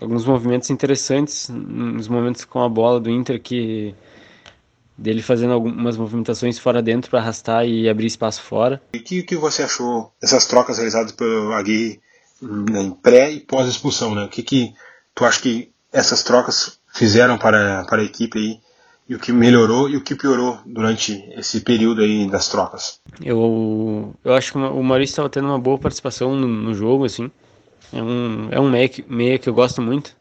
alguns 0.00 0.24
movimentos 0.24 0.70
interessantes, 0.70 1.48
nos 1.48 2.08
momentos 2.08 2.44
com 2.44 2.62
a 2.62 2.68
bola 2.68 2.98
do 2.98 3.10
Inter 3.10 3.40
que 3.40 3.94
dele 4.96 5.22
fazendo 5.22 5.52
algumas 5.52 5.96
movimentações 5.96 6.58
fora 6.58 6.82
dentro 6.82 7.08
para 7.10 7.20
arrastar 7.20 7.64
e 7.64 7.88
abrir 7.88 8.06
espaço 8.06 8.42
fora. 8.42 8.82
E 8.92 8.98
o 8.98 9.04
que, 9.04 9.22
que 9.22 9.36
você 9.36 9.62
achou 9.62 10.12
dessas 10.20 10.46
trocas 10.46 10.78
realizadas 10.78 11.12
pelo 11.12 11.52
Aguirre 11.52 12.00
em 12.42 12.90
pré 12.90 13.30
e 13.30 13.40
pós 13.40 13.68
expulsão, 13.68 14.14
né? 14.14 14.24
O 14.24 14.28
que 14.28 14.42
que 14.42 14.74
tu 15.14 15.24
acha 15.24 15.40
que 15.40 15.70
essas 15.92 16.22
trocas 16.22 16.80
fizeram 16.92 17.38
para, 17.38 17.84
para 17.84 18.02
a 18.02 18.04
equipe 18.04 18.38
aí 18.38 18.60
e 19.08 19.14
o 19.14 19.18
que 19.18 19.32
melhorou 19.32 19.88
e 19.88 19.96
o 19.96 20.02
que 20.02 20.14
piorou 20.14 20.58
durante 20.66 21.24
esse 21.34 21.62
período 21.62 22.02
aí 22.02 22.28
das 22.28 22.48
trocas? 22.48 23.00
Eu, 23.22 24.14
eu 24.22 24.34
acho 24.34 24.52
que 24.52 24.58
o 24.58 24.82
Maurício 24.82 25.12
estava 25.12 25.30
tendo 25.30 25.48
uma 25.48 25.58
boa 25.58 25.78
participação 25.78 26.36
no, 26.36 26.46
no, 26.46 26.74
jogo, 26.74 27.06
assim. 27.06 27.30
É 27.90 28.02
um, 28.02 28.48
é 28.50 28.60
um 28.60 28.68
meia 28.68 28.88
que, 28.88 29.04
meia 29.08 29.38
que 29.38 29.48
eu 29.48 29.54
gosto 29.54 29.80
muito. 29.80 30.14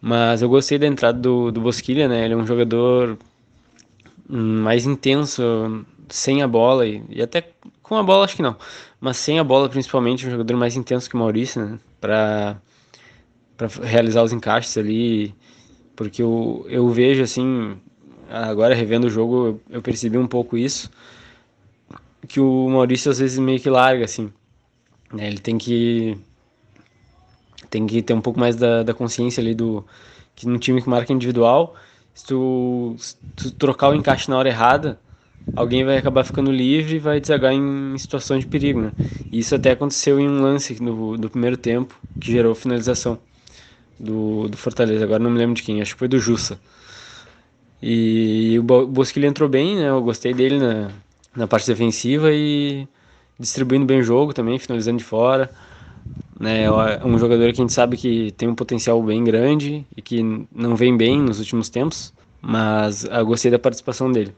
Mas 0.00 0.42
eu 0.42 0.48
gostei 0.48 0.78
da 0.78 0.86
entrada 0.86 1.18
do, 1.18 1.50
do 1.50 1.60
Bosquilha, 1.60 2.06
né? 2.06 2.24
Ele 2.24 2.34
é 2.34 2.36
um 2.36 2.46
jogador 2.46 3.16
mais 4.28 4.84
intenso 4.84 5.84
sem 6.08 6.42
a 6.42 6.48
bola 6.48 6.86
e, 6.86 7.02
e, 7.08 7.22
até 7.22 7.48
com 7.82 7.96
a 7.96 8.02
bola 8.02 8.24
acho 8.24 8.36
que 8.36 8.42
não, 8.42 8.56
mas 9.00 9.16
sem 9.16 9.38
a 9.38 9.44
bola 9.44 9.68
principalmente 9.68 10.26
um 10.26 10.30
jogador 10.30 10.56
mais 10.56 10.76
intenso 10.76 11.08
que 11.08 11.16
o 11.16 11.18
Maurício, 11.18 11.64
né? 11.64 11.78
Para 12.00 12.56
para 13.56 13.68
realizar 13.82 14.22
os 14.22 14.34
encaixes 14.34 14.76
ali, 14.76 15.34
porque 15.96 16.22
eu, 16.22 16.66
eu 16.68 16.88
vejo 16.90 17.22
assim, 17.22 17.78
agora 18.30 18.74
revendo 18.74 19.06
o 19.06 19.10
jogo, 19.10 19.60
eu, 19.70 19.82
percebi 19.82 20.18
um 20.18 20.26
pouco 20.26 20.56
isso, 20.56 20.90
que 22.28 22.40
o 22.40 22.68
Maurício 22.68 23.10
às 23.10 23.18
vezes 23.18 23.38
meio 23.38 23.60
que 23.60 23.70
larga 23.70 24.04
assim, 24.04 24.32
né? 25.12 25.28
Ele 25.28 25.38
tem 25.40 25.58
que 25.58 26.18
tem 27.70 27.86
que 27.86 28.02
ter 28.02 28.14
um 28.14 28.20
pouco 28.20 28.38
mais 28.38 28.56
da, 28.56 28.82
da 28.82 28.94
consciência 28.94 29.40
ali 29.40 29.54
do 29.54 29.84
que 30.34 30.46
no 30.46 30.58
time 30.58 30.82
que 30.82 30.88
marca 30.88 31.12
individual 31.12 31.74
se 32.14 32.26
tu, 32.26 32.96
se 32.98 33.16
tu 33.36 33.50
trocar 33.52 33.90
o 33.90 33.94
encaixe 33.94 34.30
na 34.30 34.38
hora 34.38 34.48
errada, 34.48 35.00
alguém 35.54 35.84
vai 35.84 35.98
acabar 35.98 36.24
ficando 36.24 36.52
livre 36.52 36.96
e 36.96 36.98
vai 36.98 37.20
desagar 37.20 37.52
em 37.52 37.96
situação 37.98 38.38
de 38.38 38.46
perigo, 38.46 38.80
né? 38.82 38.94
Isso 39.32 39.54
até 39.54 39.72
aconteceu 39.72 40.20
em 40.20 40.28
um 40.28 40.42
lance 40.42 40.82
no, 40.82 41.18
do 41.18 41.30
primeiro 41.30 41.56
tempo, 41.58 41.98
que 42.20 42.32
gerou 42.32 42.54
finalização 42.54 43.18
do, 43.98 44.48
do 44.48 44.56
Fortaleza. 44.56 45.04
Agora 45.04 45.22
não 45.22 45.30
me 45.30 45.38
lembro 45.38 45.54
de 45.56 45.62
quem, 45.62 45.80
acho 45.82 45.94
que 45.94 45.98
foi 45.98 46.08
do 46.08 46.18
Jussa. 46.18 46.60
E 47.82 48.58
o 48.58 48.62
Bosquilha 48.62 49.26
entrou 49.26 49.48
bem, 49.48 49.76
né? 49.76 49.88
Eu 49.88 50.02
gostei 50.02 50.32
dele 50.32 50.58
na, 50.58 50.90
na 51.34 51.46
parte 51.46 51.66
defensiva 51.66 52.32
e 52.32 52.88
distribuindo 53.38 53.84
bem 53.86 54.00
o 54.00 54.02
jogo 54.02 54.32
também, 54.32 54.58
finalizando 54.58 54.98
de 54.98 55.04
fora. 55.04 55.50
Né, 56.38 56.64
é 56.64 56.70
um 57.04 57.18
jogador 57.18 57.44
que 57.46 57.60
a 57.60 57.64
gente 57.64 57.72
sabe 57.72 57.96
que 57.96 58.30
tem 58.32 58.46
um 58.48 58.54
potencial 58.54 59.02
bem 59.02 59.24
grande 59.24 59.86
e 59.96 60.02
que 60.02 60.22
não 60.54 60.76
vem 60.76 60.94
bem 60.94 61.18
nos 61.18 61.38
últimos 61.38 61.70
tempos, 61.70 62.12
mas 62.42 63.04
eu 63.04 63.24
gostei 63.26 63.50
da 63.50 63.58
participação 63.58 64.12
dele. 64.12 64.34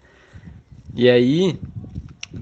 E 0.94 1.10
aí, 1.10 1.58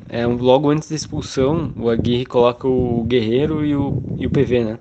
é, 0.08 0.26
logo 0.26 0.70
antes 0.70 0.88
da 0.88 0.96
expulsão, 0.96 1.72
o 1.76 1.88
Aguirre 1.88 2.26
coloca 2.26 2.68
o 2.68 3.04
Guerreiro 3.04 3.64
e 3.64 3.74
o, 3.74 4.02
e 4.18 4.26
o 4.26 4.30
PV, 4.30 4.64
né? 4.64 4.78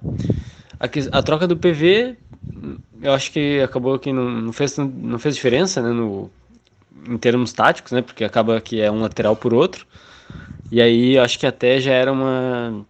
A, 0.79 1.17
a 1.17 1.23
troca 1.23 1.47
do 1.47 1.57
PV, 1.57 2.17
eu 3.05 3.13
acho 3.13 3.31
que 3.31 3.61
acabou 3.61 3.97
que 3.99 4.11
não, 4.11 4.29
não, 4.29 4.53
fez, 4.53 4.77
não 4.77 5.19
fez 5.19 5.35
diferença, 5.35 5.81
né? 5.81 5.91
No, 5.91 6.31
em 7.07 7.17
termos 7.17 7.53
táticos, 7.53 7.91
né? 7.91 8.01
Porque 8.01 8.23
acaba 8.23 8.59
que 8.59 8.81
é 8.81 8.91
um 8.91 8.99
lateral 8.99 9.35
por 9.35 9.53
outro. 9.53 9.85
E 10.71 10.81
aí, 10.81 11.17
acho 11.17 11.37
que 11.39 11.45
até 11.45 11.79
já 11.79 11.93
era 11.93 12.11
uma 12.11 12.85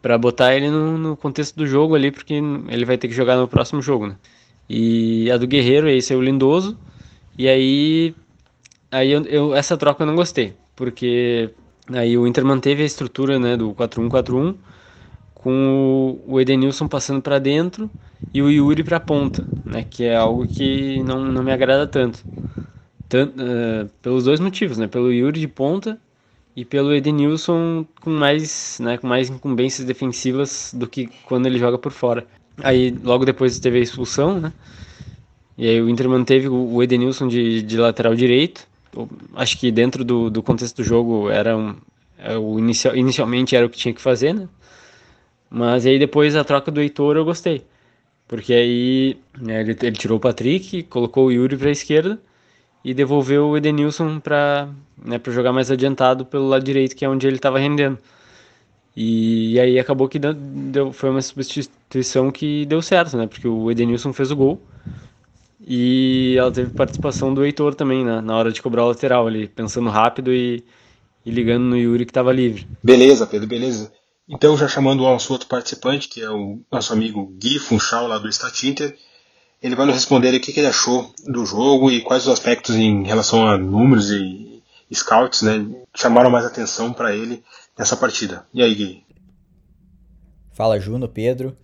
para 0.00 0.18
botar 0.18 0.54
ele 0.54 0.70
no, 0.70 0.98
no, 0.98 1.16
contexto 1.16 1.56
do 1.56 1.66
jogo 1.66 1.94
ali, 1.94 2.10
porque 2.10 2.34
ele 2.68 2.84
vai 2.84 2.98
ter 2.98 3.08
que 3.08 3.14
jogar 3.14 3.36
no 3.36 3.48
próximo 3.48 3.80
jogo, 3.80 4.06
né? 4.06 4.16
E 4.68 5.30
a 5.30 5.36
do 5.38 5.46
Guerreiro, 5.46 5.88
esse 5.88 6.12
é 6.12 6.16
o 6.16 6.22
Lindoso. 6.22 6.78
E 7.38 7.48
aí, 7.48 8.14
aí 8.90 9.10
eu, 9.12 9.22
eu, 9.24 9.54
essa 9.54 9.76
troca 9.76 10.02
eu 10.02 10.06
não 10.06 10.14
gostei, 10.14 10.54
porque 10.76 11.50
aí 11.90 12.16
o 12.18 12.26
Inter 12.26 12.44
manteve 12.44 12.82
a 12.82 12.86
estrutura, 12.86 13.38
né, 13.38 13.56
do 13.56 13.74
4-1-4-1, 13.74 14.54
com 15.44 16.18
o, 16.26 16.40
Edenilson 16.40 16.88
passando 16.88 17.20
para 17.20 17.38
dentro 17.38 17.90
e 18.32 18.40
o 18.40 18.50
Yuri 18.50 18.82
para 18.82 18.98
ponta, 18.98 19.46
né, 19.62 19.84
que 19.84 20.04
é 20.04 20.16
algo 20.16 20.48
que 20.48 21.02
não, 21.02 21.22
não 21.22 21.42
me 21.42 21.52
agrada 21.52 21.86
tanto. 21.86 22.24
tanto 23.06 23.34
uh, 23.38 23.86
pelos 24.00 24.24
dois 24.24 24.40
motivos, 24.40 24.78
né, 24.78 24.86
pelo 24.86 25.12
Yuri 25.12 25.38
de 25.38 25.46
ponta 25.46 26.00
e 26.56 26.64
pelo 26.64 26.94
Edenilson 26.94 27.84
com 28.00 28.08
mais, 28.08 28.78
né, 28.80 28.96
com 28.96 29.06
mais 29.06 29.28
incumbências 29.28 29.86
defensivas 29.86 30.72
do 30.74 30.88
que 30.88 31.10
quando 31.26 31.44
ele 31.44 31.58
joga 31.58 31.76
por 31.76 31.92
fora. 31.92 32.26
Aí 32.62 32.90
logo 33.02 33.26
depois 33.26 33.58
teve 33.58 33.78
a 33.78 33.82
expulsão, 33.82 34.40
né? 34.40 34.52
E 35.58 35.68
aí 35.68 35.80
o 35.82 35.90
Inter 35.90 36.08
manteve 36.08 36.48
o 36.48 36.82
Edenilson 36.82 37.28
de, 37.28 37.62
de 37.62 37.76
lateral 37.76 38.14
direito. 38.14 38.66
Acho 39.34 39.58
que 39.58 39.70
dentro 39.70 40.04
do, 40.04 40.30
do 40.30 40.42
contexto 40.42 40.76
do 40.76 40.84
jogo 40.84 41.28
era 41.28 41.56
um, 41.56 41.76
é, 42.18 42.36
o 42.38 42.58
inicial, 42.58 42.96
inicialmente 42.96 43.54
era 43.56 43.66
o 43.66 43.70
que 43.70 43.76
tinha 43.76 43.92
que 43.92 44.00
fazer, 44.00 44.32
né? 44.32 44.48
Mas 45.54 45.86
aí 45.86 46.00
depois 46.00 46.34
a 46.34 46.42
troca 46.42 46.68
do 46.68 46.80
Heitor 46.80 47.16
eu 47.16 47.24
gostei. 47.24 47.64
Porque 48.26 48.52
aí 48.52 49.16
né, 49.40 49.60
ele, 49.60 49.76
ele 49.82 49.96
tirou 49.96 50.18
o 50.18 50.20
Patrick, 50.20 50.82
colocou 50.82 51.26
o 51.26 51.30
Yuri 51.32 51.56
para 51.56 51.68
a 51.68 51.72
esquerda 51.72 52.20
e 52.84 52.92
devolveu 52.92 53.50
o 53.50 53.56
Edenilson 53.56 54.18
para 54.18 54.68
né, 55.00 55.20
jogar 55.28 55.52
mais 55.52 55.70
adiantado 55.70 56.26
pelo 56.26 56.48
lado 56.48 56.64
direito, 56.64 56.96
que 56.96 57.04
é 57.04 57.08
onde 57.08 57.28
ele 57.28 57.36
estava 57.36 57.60
rendendo. 57.60 57.96
E, 58.96 59.52
e, 59.52 59.60
aí 59.60 59.78
acabou 59.78 60.08
que 60.08 60.18
deu, 60.18 60.92
foi 60.92 61.10
uma 61.10 61.22
substituição 61.22 62.32
que 62.32 62.66
deu 62.66 62.82
certo, 62.82 63.16
né? 63.16 63.28
Porque 63.28 63.46
o 63.46 63.70
Edenilson 63.70 64.12
fez 64.12 64.32
o 64.32 64.36
gol 64.36 64.60
e 65.64 66.34
ela 66.36 66.50
teve 66.50 66.70
participação 66.72 67.32
do 67.32 67.44
Heitor 67.44 67.76
também, 67.76 68.04
né? 68.04 68.20
Na 68.20 68.36
hora 68.36 68.50
de 68.50 68.60
cobrar 68.60 68.84
o 68.84 68.88
lateral, 68.88 69.28
ali, 69.28 69.46
pensando 69.46 69.88
rápido 69.88 70.32
e, 70.32 70.64
e 71.24 71.30
ligando 71.30 71.62
no 71.62 71.76
Yuri 71.76 72.04
que 72.04 72.10
estava 72.10 72.32
livre. 72.32 72.66
Beleza, 72.82 73.24
Pedro, 73.24 73.46
beleza. 73.46 73.92
Então, 74.28 74.56
já 74.56 74.66
chamando 74.66 75.00
o 75.00 75.04
nosso 75.04 75.32
outro 75.32 75.46
participante, 75.46 76.08
que 76.08 76.22
é 76.22 76.30
o 76.30 76.60
nosso 76.72 76.92
amigo 76.92 77.26
Gui 77.38 77.58
Funchal, 77.58 78.06
lá 78.06 78.16
do 78.16 78.32
Statinter, 78.32 78.96
ele 79.62 79.76
vai 79.76 79.84
nos 79.84 79.94
responder 79.94 80.34
o 80.34 80.40
que, 80.40 80.58
ele 80.58 80.66
achou 80.66 81.12
do 81.26 81.44
jogo 81.44 81.90
e 81.90 82.00
quais 82.00 82.22
os 82.26 82.32
aspectos 82.32 82.74
em 82.74 83.04
relação 83.04 83.46
a 83.46 83.58
números 83.58 84.10
e 84.10 84.62
scouts 84.92 85.42
né, 85.42 85.66
chamaram 85.94 86.30
mais 86.30 86.46
atenção 86.46 86.92
para 86.92 87.14
ele 87.14 87.42
nessa 87.78 87.96
partida. 87.96 88.46
E 88.54 88.62
aí, 88.62 88.74
Gui? 88.74 89.04
Fala, 90.52 90.80
Juno, 90.80 91.06
Pedro. 91.08 91.56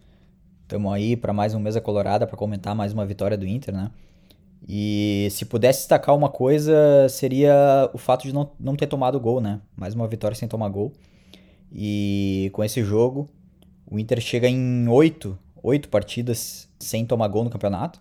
Estamos 0.63 0.93
aí 0.93 1.17
para 1.17 1.33
mais 1.33 1.55
um 1.55 1.61
Mesa 1.61 1.81
Colorada 1.81 2.27
para 2.27 2.37
comentar 2.37 2.75
mais 2.75 2.93
uma 2.93 3.07
vitória 3.07 3.39
do 3.39 3.47
Inter, 3.47 3.75
né? 3.75 3.91
E 4.69 5.29
se 5.31 5.47
pudesse 5.47 5.81
destacar 5.81 6.15
uma 6.15 6.29
coisa, 6.29 7.09
seria 7.09 7.91
o 7.95 7.99
fato 7.99 8.23
de 8.23 8.33
não, 8.33 8.53
não 8.61 8.77
ter 8.77 8.87
tomado 8.87 9.19
gol, 9.19 9.41
né? 9.41 9.61
Mais 9.75 9.95
uma 9.95 10.07
vitória 10.07 10.37
sem 10.37 10.47
tomar 10.47 10.69
gol. 10.69 10.93
E 11.73 12.51
com 12.53 12.65
esse 12.65 12.83
jogo, 12.83 13.29
o 13.87 13.99
Inter 13.99 14.21
chega 14.21 14.49
em 14.49 14.89
oito 14.89 15.39
oito 15.63 15.89
partidas 15.89 16.69
sem 16.79 17.05
tomar 17.05 17.29
gol 17.29 17.45
no 17.45 17.51
campeonato. 17.51 18.01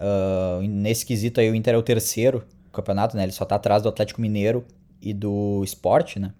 Uh, 0.00 0.62
nesse 0.62 1.04
quesito 1.06 1.40
aí, 1.40 1.50
o 1.50 1.54
Inter 1.54 1.74
é 1.74 1.78
o 1.78 1.82
terceiro 1.82 2.44
campeonato, 2.72 3.16
né? 3.16 3.22
Ele 3.22 3.32
só 3.32 3.44
tá 3.44 3.54
atrás 3.54 3.82
do 3.82 3.88
Atlético 3.88 4.20
Mineiro 4.20 4.64
e 5.00 5.12
do 5.12 5.62
Sport, 5.64 6.16
né? 6.16 6.32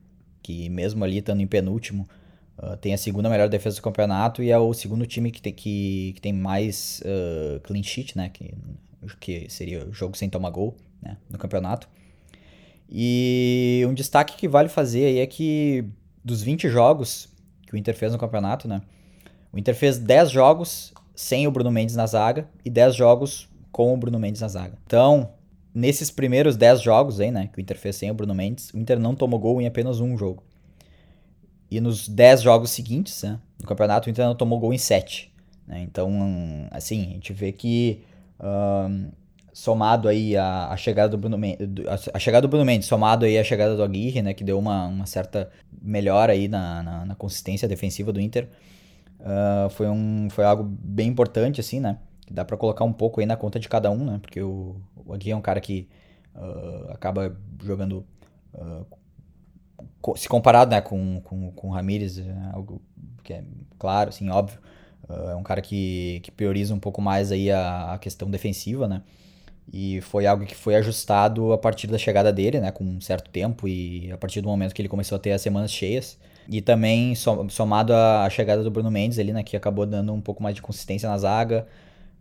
Que 0.43 0.69
mesmo 0.69 1.05
ali 1.05 1.19
estando 1.19 1.41
em 1.41 1.47
penúltimo, 1.47 2.09
uh, 2.59 2.77
tem 2.77 2.93
a 2.93 2.99
segunda 2.99 3.31
melhor 3.31 3.49
defesa 3.49 3.77
do 3.77 3.83
campeonato 3.83 4.43
e 4.43 4.51
é 4.51 4.59
o 4.59 4.73
segundo 4.75 5.07
time 5.07 5.31
que 5.31 5.41
tem, 5.41 5.53
que, 5.53 6.13
que 6.15 6.21
tem 6.21 6.33
mais 6.33 7.01
uh, 7.05 7.61
clean 7.61 7.83
sheet, 7.83 8.17
né? 8.17 8.31
Que, 8.31 8.55
que 9.21 9.47
seria 9.49 9.87
o 9.87 9.93
jogo 9.93 10.17
sem 10.17 10.29
tomar 10.29 10.51
gol 10.51 10.77
né? 11.01 11.17
no 11.31 11.39
campeonato. 11.39 11.89
E 12.91 13.83
um 13.89 13.95
destaque 13.95 14.37
que 14.37 14.49
vale 14.49 14.69
fazer 14.69 15.07
aí 15.07 15.19
é 15.19 15.27
que 15.27 15.85
dos 16.25 16.43
20 16.43 16.69
jogos 16.69 17.29
que 17.67 17.75
o 17.75 17.77
Inter 17.77 17.97
fez 17.97 18.13
no 18.13 18.19
campeonato, 18.19 18.67
né? 18.67 18.81
O 19.53 19.59
Inter 19.59 19.75
fez 19.75 19.99
10 19.99 20.31
jogos 20.31 20.93
sem 21.15 21.47
o 21.47 21.51
Bruno 21.51 21.71
Mendes 21.71 21.95
na 21.95 22.07
zaga 22.07 22.49
e 22.65 22.71
10 22.71 22.97
jogos 22.97 23.49
com 23.71 23.93
o 23.95 23.97
Bruno 23.97 24.19
Mendes 24.19 24.41
na 24.41 24.49
zaga. 24.49 24.77
Então, 24.87 25.31
nesses 25.73 26.11
primeiros 26.11 26.57
10 26.57 26.81
jogos 26.81 27.21
aí, 27.21 27.31
né, 27.31 27.49
que 27.53 27.59
o 27.59 27.61
Inter 27.61 27.79
fez 27.79 27.97
sem 27.97 28.11
o 28.11 28.15
Bruno 28.15 28.35
Mendes, 28.35 28.71
o 28.71 28.79
Inter 28.79 28.99
não 28.99 29.15
tomou 29.15 29.39
gol 29.39 29.61
em 29.61 29.67
apenas 29.67 30.01
um 30.01 30.17
jogo. 30.17 30.43
E 31.71 31.81
nos 31.81 32.09
10 32.09 32.43
jogos 32.43 32.71
seguintes, 32.71 33.23
né, 33.23 33.39
no 33.61 33.67
campeonato, 33.67 34.09
o 34.09 34.11
Inter 34.11 34.27
não 34.27 34.35
tomou 34.35 34.59
gol 34.59 34.73
em 34.73 34.79
7. 34.79 35.33
Né? 35.67 35.83
Então, 35.83 36.11
assim, 36.71 37.03
a 37.03 37.11
gente 37.15 37.33
vê 37.33 37.53
que 37.53 38.03
um, 38.41 39.11
somado 39.55 40.09
aí 40.09 40.37
a, 40.37 40.69
a, 40.69 40.77
chegada 40.77 41.09
do 41.09 41.17
Bruno 41.17 41.39
Mendes, 41.39 41.67
a, 42.13 42.19
chegada 42.19 42.47
do 42.47 42.51
Bruno 42.51 42.67
Mendes, 42.67 42.87
somado 42.87 43.25
aí 43.25 43.39
a 43.39 43.45
chegada 43.45 43.75
do 43.75 43.83
Aguirre, 43.83 44.21
né, 44.21 44.35
que 44.35 44.45
deu 44.45 44.59
uma, 44.59 44.87
uma 44.87 45.07
certa 45.07 45.51
melhora 45.81 46.35
aí 46.35 46.49
na, 46.49 46.83
na, 46.83 47.05
na 47.07 47.15
consistência 47.15 47.67
defensiva 47.67 48.13
do 48.13 48.21
Inter, 48.21 48.49
Uh, 49.25 49.71
foi, 49.71 49.89
um, 49.89 50.29
foi 50.29 50.45
algo 50.45 50.63
bem 50.63 51.09
importante, 51.09 51.59
assim, 51.59 51.81
né? 51.81 51.97
dá 52.31 52.45
para 52.45 52.57
colocar 52.57 52.85
um 52.85 52.93
pouco 52.93 53.21
aí 53.21 53.27
na 53.27 53.37
conta 53.37 53.59
de 53.59 53.69
cada 53.69 53.91
um, 53.91 54.05
né? 54.05 54.19
Porque 54.21 54.41
o, 54.41 54.77
o 55.05 55.13
Agui 55.13 55.31
é 55.31 55.37
um 55.37 55.41
cara 55.41 55.61
que 55.61 55.89
uh, 56.35 56.93
acaba 56.93 57.37
jogando. 57.63 58.05
Uh, 58.55 58.87
se 60.17 60.29
comparado 60.29 60.71
né, 60.71 60.81
com, 60.81 61.21
com, 61.23 61.51
com 61.53 61.69
o 61.69 61.71
Ramires, 61.71 62.19
é 62.19 62.51
algo 62.53 62.81
que 63.23 63.33
é 63.33 63.43
claro, 63.79 64.11
assim, 64.11 64.29
óbvio. 64.29 64.59
É 65.09 65.35
um 65.35 65.43
cara 65.43 65.61
que, 65.61 66.21
que 66.23 66.31
prioriza 66.31 66.75
um 66.75 66.79
pouco 66.79 67.01
mais 67.01 67.31
aí 67.31 67.51
a, 67.51 67.93
a 67.93 67.99
questão 67.99 68.31
defensiva, 68.31 68.89
né? 68.89 69.03
E 69.73 70.01
foi 70.03 70.27
algo 70.27 70.45
que 70.45 70.55
foi 70.55 70.75
ajustado 70.77 71.53
a 71.53 71.59
partir 71.59 71.87
da 71.87 71.99
chegada 71.99 72.33
dele, 72.33 72.61
né, 72.61 72.71
com 72.71 72.85
um 72.85 73.01
certo 73.01 73.31
tempo 73.31 73.67
e 73.67 74.11
a 74.13 74.17
partir 74.17 74.41
do 74.41 74.49
momento 74.49 74.75
que 74.75 74.83
ele 74.83 74.89
começou 74.89 75.17
a 75.17 75.19
ter 75.19 75.33
as 75.33 75.43
semanas 75.43 75.73
cheias. 75.73 76.19
E 76.49 76.61
também 76.61 77.15
somado 77.15 77.95
à 77.95 78.29
chegada 78.29 78.63
do 78.63 78.71
Bruno 78.71 78.91
Mendes 78.91 79.19
ali, 79.19 79.33
né, 79.33 79.43
que 79.43 79.57
acabou 79.57 79.87
dando 79.87 80.13
um 80.13 80.21
pouco 80.21 80.43
mais 80.43 80.55
de 80.55 80.63
consistência 80.63 81.09
na 81.09 81.17
zaga. 81.17 81.67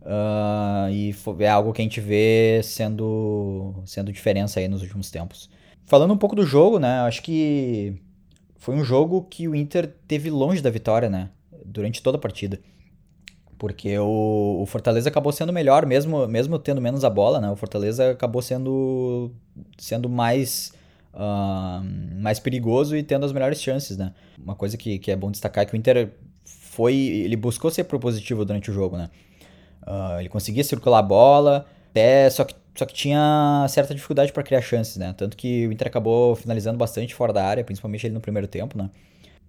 Uh, 0.00 0.90
e 0.90 1.14
é 1.40 1.48
algo 1.48 1.72
que 1.72 1.80
a 1.80 1.84
gente 1.84 2.00
vê 2.00 2.60
sendo, 2.62 3.74
sendo 3.84 4.12
diferença 4.12 4.60
aí 4.60 4.68
nos 4.68 4.82
últimos 4.82 5.10
tempos. 5.10 5.50
Falando 5.86 6.12
um 6.12 6.16
pouco 6.16 6.34
do 6.34 6.44
jogo, 6.44 6.78
né, 6.78 7.00
acho 7.00 7.22
que 7.22 7.94
foi 8.56 8.74
um 8.74 8.84
jogo 8.84 9.22
que 9.22 9.46
o 9.46 9.54
Inter 9.54 9.94
teve 10.08 10.30
longe 10.30 10.62
da 10.62 10.70
vitória, 10.70 11.10
né, 11.10 11.28
durante 11.64 12.02
toda 12.02 12.16
a 12.16 12.20
partida. 12.20 12.58
Porque 13.58 13.98
o, 13.98 14.60
o, 14.62 14.66
Fortaleza 14.66 15.08
acabou 15.08 15.32
sendo 15.32 15.52
melhor, 15.52 15.86
mesmo, 15.86 16.26
mesmo 16.26 16.58
tendo 16.58 16.80
menos 16.80 17.04
a 17.04 17.10
bola, 17.10 17.40
né? 17.40 17.50
O 17.50 17.56
Fortaleza 17.56 18.10
acabou 18.10 18.42
sendo, 18.42 19.30
sendo 19.78 20.08
mais, 20.08 20.72
uh, 21.14 21.84
mais 22.20 22.38
perigoso 22.38 22.96
e 22.96 23.02
tendo 23.02 23.24
as 23.24 23.32
melhores 23.32 23.60
chances, 23.62 23.96
né? 23.96 24.12
Uma 24.38 24.54
coisa 24.54 24.76
que, 24.76 24.98
que 24.98 25.10
é 25.10 25.16
bom 25.16 25.30
destacar 25.30 25.62
é 25.62 25.66
que 25.66 25.74
o 25.74 25.76
Inter 25.76 26.10
foi. 26.44 26.94
Ele 26.94 27.36
buscou 27.36 27.70
ser 27.70 27.84
propositivo 27.84 28.44
durante 28.44 28.70
o 28.70 28.74
jogo, 28.74 28.96
né? 28.96 29.10
Uh, 29.86 30.20
ele 30.20 30.28
conseguia 30.28 30.64
circular 30.64 30.98
a 30.98 31.02
bola, 31.02 31.66
até, 31.90 32.28
só, 32.30 32.44
que, 32.44 32.54
só 32.74 32.84
que 32.84 32.94
tinha 32.94 33.66
certa 33.68 33.94
dificuldade 33.94 34.32
para 34.32 34.42
criar 34.42 34.62
chances, 34.62 34.96
né? 34.96 35.14
Tanto 35.16 35.36
que 35.36 35.66
o 35.66 35.72
Inter 35.72 35.86
acabou 35.86 36.34
finalizando 36.34 36.76
bastante 36.76 37.14
fora 37.14 37.32
da 37.32 37.44
área, 37.44 37.62
principalmente 37.62 38.06
ele 38.06 38.14
no 38.14 38.20
primeiro 38.20 38.48
tempo, 38.48 38.76
né? 38.76 38.90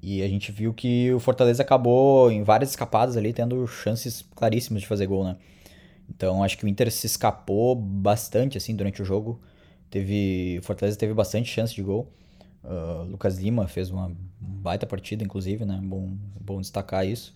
E 0.08 0.22
a 0.22 0.28
gente 0.28 0.52
viu 0.52 0.72
que 0.72 1.12
o 1.12 1.20
Fortaleza 1.20 1.64
acabou 1.64 2.30
em 2.32 2.44
várias 2.44 2.70
escapadas 2.70 3.18
ali 3.18 3.34
tendo 3.34 3.66
chances 3.66 4.24
claríssimas 4.36 4.84
de 4.84 4.88
fazer 4.88 5.08
gol, 5.08 5.24
né? 5.24 5.36
Então 6.08 6.44
acho 6.44 6.60
que 6.60 6.64
o 6.64 6.68
Inter 6.68 6.92
se 6.92 7.08
escapou 7.08 7.74
bastante 7.76 8.56
assim 8.56 8.76
durante 8.76 9.02
o 9.02 9.06
jogo. 9.06 9.42
Teve, 9.90 10.60
o 10.60 10.62
Fortaleza 10.64 10.96
teve 10.96 11.12
bastante 11.12 11.50
chance 11.50 11.74
de 11.74 11.82
gol. 11.82 12.14
Uh, 12.64 13.02
Lucas 13.10 13.40
Lima 13.40 13.68
fez 13.68 13.90
uma 13.90 14.16
baita 14.40 14.86
partida, 14.86 15.24
inclusive, 15.24 15.66
né? 15.66 15.80
Bom, 15.82 16.16
bom 16.40 16.62
destacar 16.62 17.04
isso. 17.04 17.34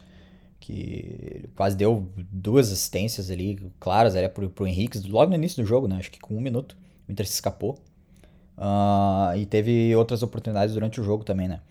Que 0.60 1.50
quase 1.56 1.76
deu 1.76 2.08
duas 2.32 2.72
assistências 2.72 3.32
ali, 3.32 3.60
claras, 3.80 4.14
era 4.14 4.30
pro, 4.30 4.48
pro 4.48 4.68
Henrique, 4.68 5.00
logo 5.08 5.32
no 5.32 5.36
início 5.36 5.64
do 5.64 5.68
jogo, 5.68 5.88
né? 5.88 5.96
Acho 5.98 6.12
que 6.12 6.20
com 6.20 6.36
um 6.36 6.42
minuto 6.42 6.78
o 7.08 7.12
Inter 7.12 7.26
se 7.26 7.34
escapou. 7.34 7.80
Uh, 8.56 9.36
e 9.38 9.48
teve 9.48 9.96
outras 9.96 10.22
oportunidades 10.22 10.76
durante 10.76 11.02
o 11.02 11.04
jogo 11.04 11.24
também, 11.24 11.48
né? 11.48 11.62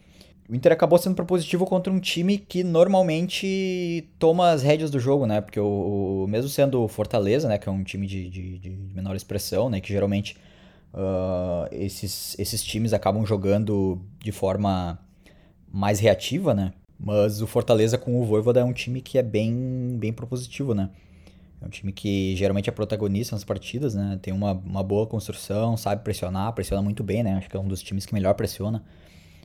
O 0.49 0.55
Inter 0.55 0.73
acabou 0.73 0.99
sendo 0.99 1.15
propositivo 1.15 1.67
contra 1.67 1.93
um 1.93 2.01
time 2.01 2.39
que 2.39 2.65
normalmente 2.65 4.09
toma 4.19 4.51
as 4.51 4.63
rédeas 4.63 4.91
do 4.91 4.99
jogo, 4.99 5.27
né? 5.27 5.43
Porque 5.43 5.61
o, 5.61 6.25
o 6.25 6.27
mesmo 6.27 6.49
sendo 6.49 6.83
o 6.83 6.89
Fortaleza, 6.89 7.47
né? 7.47 7.59
Que 7.59 7.69
é 7.69 7.73
um 7.73 7.85
time 7.85 8.07
de, 8.07 8.31
de, 8.31 8.59
de 8.59 8.71
menor 8.71 9.15
expressão, 9.15 9.69
né? 9.69 9.79
Que 9.79 9.93
geralmente 9.93 10.39
uh, 10.95 11.69
esses, 11.71 12.35
esses 12.39 12.65
times 12.65 12.95
acabam 12.95 13.27
jogando 13.27 14.01
de 14.19 14.33
forma 14.33 14.99
mais 15.71 16.01
reativa, 16.01 16.55
né? 16.55 16.73
Mas 16.99 17.43
o 17.43 17.47
Fortaleza 17.47 17.99
com 17.99 18.19
o 18.19 18.25
Voivoda 18.25 18.61
é 18.61 18.65
um 18.65 18.73
time 18.73 19.03
que 19.03 19.19
é 19.19 19.23
bem, 19.23 19.99
bem 20.01 20.15
propositivo, 20.15 20.75
né? 20.75 20.89
É 21.61 21.67
um 21.67 21.69
time 21.71 21.93
que 21.93 22.35
geralmente 22.37 22.71
é 22.71 22.73
protagonista 22.73 23.37
nas 23.37 23.45
partidas, 23.45 23.95
né? 23.95 24.19
Tem 24.23 24.33
uma, 24.33 24.53
uma 24.53 24.83
boa 24.83 25.07
construção, 25.07 25.77
sabe 25.77 26.03
pressionar, 26.03 26.55
pressiona 26.55 26.83
muito 26.83 27.05
bem, 27.05 27.23
né? 27.23 27.35
Acho 27.35 27.51
que 27.51 27.57
é 27.57 27.61
um 27.61 27.69
dos 27.69 27.83
times 27.83 28.07
que 28.07 28.15
melhor 28.15 28.33
pressiona 28.33 28.83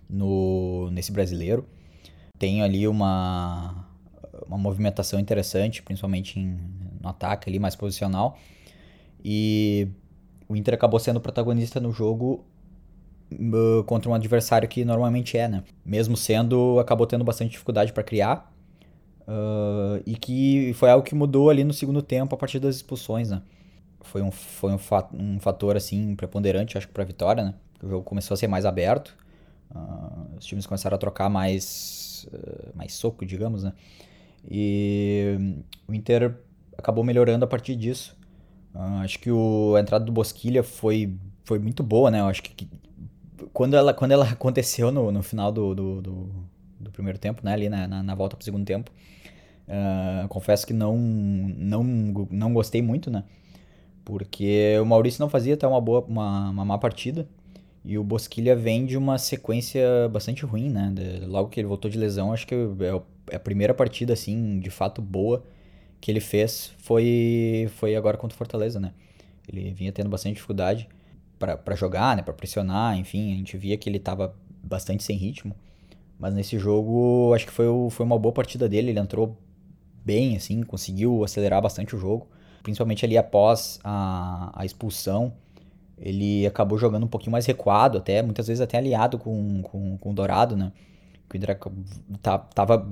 no, 0.09 0.89
nesse 0.91 1.11
brasileiro. 1.11 1.65
Tem 2.37 2.61
ali 2.61 2.87
uma, 2.87 3.87
uma 4.47 4.57
movimentação 4.57 5.19
interessante, 5.19 5.81
principalmente 5.81 6.39
em, 6.39 6.59
no 7.01 7.09
ataque 7.09 7.49
ali, 7.49 7.59
mais 7.59 7.75
posicional. 7.75 8.37
E 9.23 9.87
o 10.47 10.55
Inter 10.55 10.73
acabou 10.73 10.99
sendo 10.99 11.19
protagonista 11.19 11.79
no 11.79 11.91
jogo 11.91 12.45
uh, 13.31 13.83
contra 13.85 14.09
um 14.09 14.13
adversário 14.13 14.67
que 14.67 14.83
normalmente 14.83 15.37
é, 15.37 15.47
né? 15.47 15.63
Mesmo 15.85 16.17
sendo, 16.17 16.79
acabou 16.79 17.07
tendo 17.07 17.23
bastante 17.23 17.51
dificuldade 17.51 17.93
para 17.93 18.03
criar. 18.03 18.51
Uh, 19.21 20.03
e 20.05 20.15
que 20.17 20.73
foi 20.73 20.89
algo 20.89 21.05
que 21.05 21.15
mudou 21.15 21.49
ali 21.49 21.63
no 21.63 21.71
segundo 21.71 22.01
tempo 22.01 22.35
a 22.35 22.37
partir 22.37 22.59
das 22.59 22.75
expulsões, 22.75 23.29
né? 23.29 23.41
Foi 24.01 24.21
um, 24.21 24.31
foi 24.31 24.71
um, 24.71 24.79
um 25.13 25.39
fator, 25.39 25.77
assim, 25.77 26.13
preponderante, 26.15 26.77
acho 26.77 26.87
que 26.87 26.93
pra 26.93 27.05
vitória, 27.05 27.43
né? 27.43 27.53
O 27.81 27.87
jogo 27.87 28.03
começou 28.03 28.35
a 28.35 28.37
ser 28.37 28.47
mais 28.47 28.65
aberto. 28.65 29.15
Uh, 29.71 30.37
os 30.37 30.45
times 30.45 30.65
começaram 30.65 30.95
a 30.95 30.97
trocar 30.97 31.29
mais, 31.29 32.27
uh, 32.31 32.75
mais 32.75 32.93
soco, 32.93 33.25
digamos, 33.25 33.63
né? 33.63 33.73
E 34.49 35.55
o 35.87 35.93
Inter 35.93 36.35
acabou 36.77 37.03
melhorando 37.03 37.45
a 37.45 37.47
partir 37.47 37.75
disso. 37.75 38.15
Uh, 38.73 39.01
acho 39.03 39.19
que 39.19 39.31
o, 39.31 39.75
a 39.75 39.81
entrada 39.81 40.05
do 40.05 40.11
Bosquilha 40.11 40.63
foi, 40.63 41.15
foi 41.43 41.59
muito 41.59 41.81
boa, 41.83 42.11
né? 42.11 42.19
Eu 42.19 42.25
acho 42.25 42.43
que, 42.43 42.53
que 42.53 42.69
quando, 43.51 43.75
ela, 43.75 43.93
quando 43.93 44.11
ela 44.11 44.25
aconteceu 44.31 44.91
no, 44.91 45.11
no 45.11 45.23
final 45.23 45.51
do, 45.51 45.73
do, 45.73 46.01
do, 46.01 46.29
do 46.79 46.91
primeiro 46.91 47.17
tempo, 47.17 47.41
né? 47.43 47.53
Ali 47.53 47.69
na, 47.69 47.87
na, 47.87 48.03
na 48.03 48.15
volta 48.15 48.35
pro 48.35 48.45
segundo 48.45 48.65
tempo, 48.65 48.91
confesso 50.29 50.67
que 50.67 50.73
não, 50.73 50.97
não, 50.97 51.83
não 51.83 52.53
gostei 52.53 52.81
muito, 52.81 53.09
né? 53.09 53.23
Porque 54.05 54.77
o 54.81 54.85
Maurício 54.85 55.21
não 55.21 55.29
fazia 55.29 55.53
até 55.53 55.65
uma 55.65 55.79
boa, 55.79 56.01
uma, 56.01 56.49
uma 56.49 56.65
má 56.65 56.77
partida. 56.77 57.27
E 57.85 57.97
o 57.97 58.03
Bosquilha 58.03 58.55
vem 58.55 58.85
de 58.85 58.97
uma 58.97 59.17
sequência 59.17 60.07
bastante 60.09 60.45
ruim, 60.45 60.69
né? 60.69 60.91
De, 60.93 61.25
logo 61.25 61.49
que 61.49 61.59
ele 61.59 61.67
voltou 61.67 61.91
de 61.91 61.97
lesão, 61.97 62.31
acho 62.31 62.47
que 62.47 62.55
é, 62.55 63.33
é 63.33 63.35
a 63.35 63.39
primeira 63.39 63.73
partida, 63.73 64.13
assim, 64.13 64.59
de 64.59 64.69
fato 64.69 65.01
boa 65.01 65.43
que 65.99 66.11
ele 66.11 66.19
fez 66.19 66.73
foi, 66.79 67.69
foi 67.75 67.95
agora 67.95 68.17
contra 68.17 68.35
o 68.35 68.37
Fortaleza, 68.37 68.79
né? 68.79 68.93
Ele 69.47 69.71
vinha 69.71 69.91
tendo 69.91 70.09
bastante 70.09 70.35
dificuldade 70.35 70.87
para 71.37 71.75
jogar, 71.75 72.15
né? 72.15 72.21
Para 72.21 72.33
pressionar, 72.33 72.97
enfim, 72.97 73.33
a 73.33 73.35
gente 73.37 73.57
via 73.57 73.77
que 73.77 73.89
ele 73.89 73.97
estava 73.97 74.35
bastante 74.63 75.03
sem 75.03 75.17
ritmo. 75.17 75.55
Mas 76.17 76.33
nesse 76.33 76.57
jogo, 76.57 77.33
acho 77.33 77.45
que 77.45 77.51
foi, 77.51 77.65
foi 77.89 78.05
uma 78.05 78.17
boa 78.17 78.33
partida 78.33 78.69
dele, 78.69 78.91
ele 78.91 78.99
entrou 78.99 79.37
bem, 80.05 80.35
assim, 80.35 80.63
conseguiu 80.63 81.23
acelerar 81.23 81.61
bastante 81.61 81.95
o 81.95 81.99
jogo. 81.99 82.27
Principalmente 82.61 83.05
ali 83.05 83.17
após 83.17 83.79
a, 83.83 84.51
a 84.53 84.65
expulsão 84.65 85.33
ele 85.97 86.45
acabou 86.45 86.77
jogando 86.77 87.03
um 87.03 87.07
pouquinho 87.07 87.31
mais 87.31 87.45
recuado, 87.45 87.97
até 87.97 88.21
muitas 88.21 88.47
vezes 88.47 88.61
até 88.61 88.77
aliado 88.77 89.17
com, 89.17 89.61
com, 89.61 89.97
com 89.97 90.11
o 90.11 90.13
Dourado, 90.13 90.55
né? 90.55 90.71
Que 91.29 91.35
o 91.35 91.37
Inter 91.37 91.57
tava. 92.53 92.87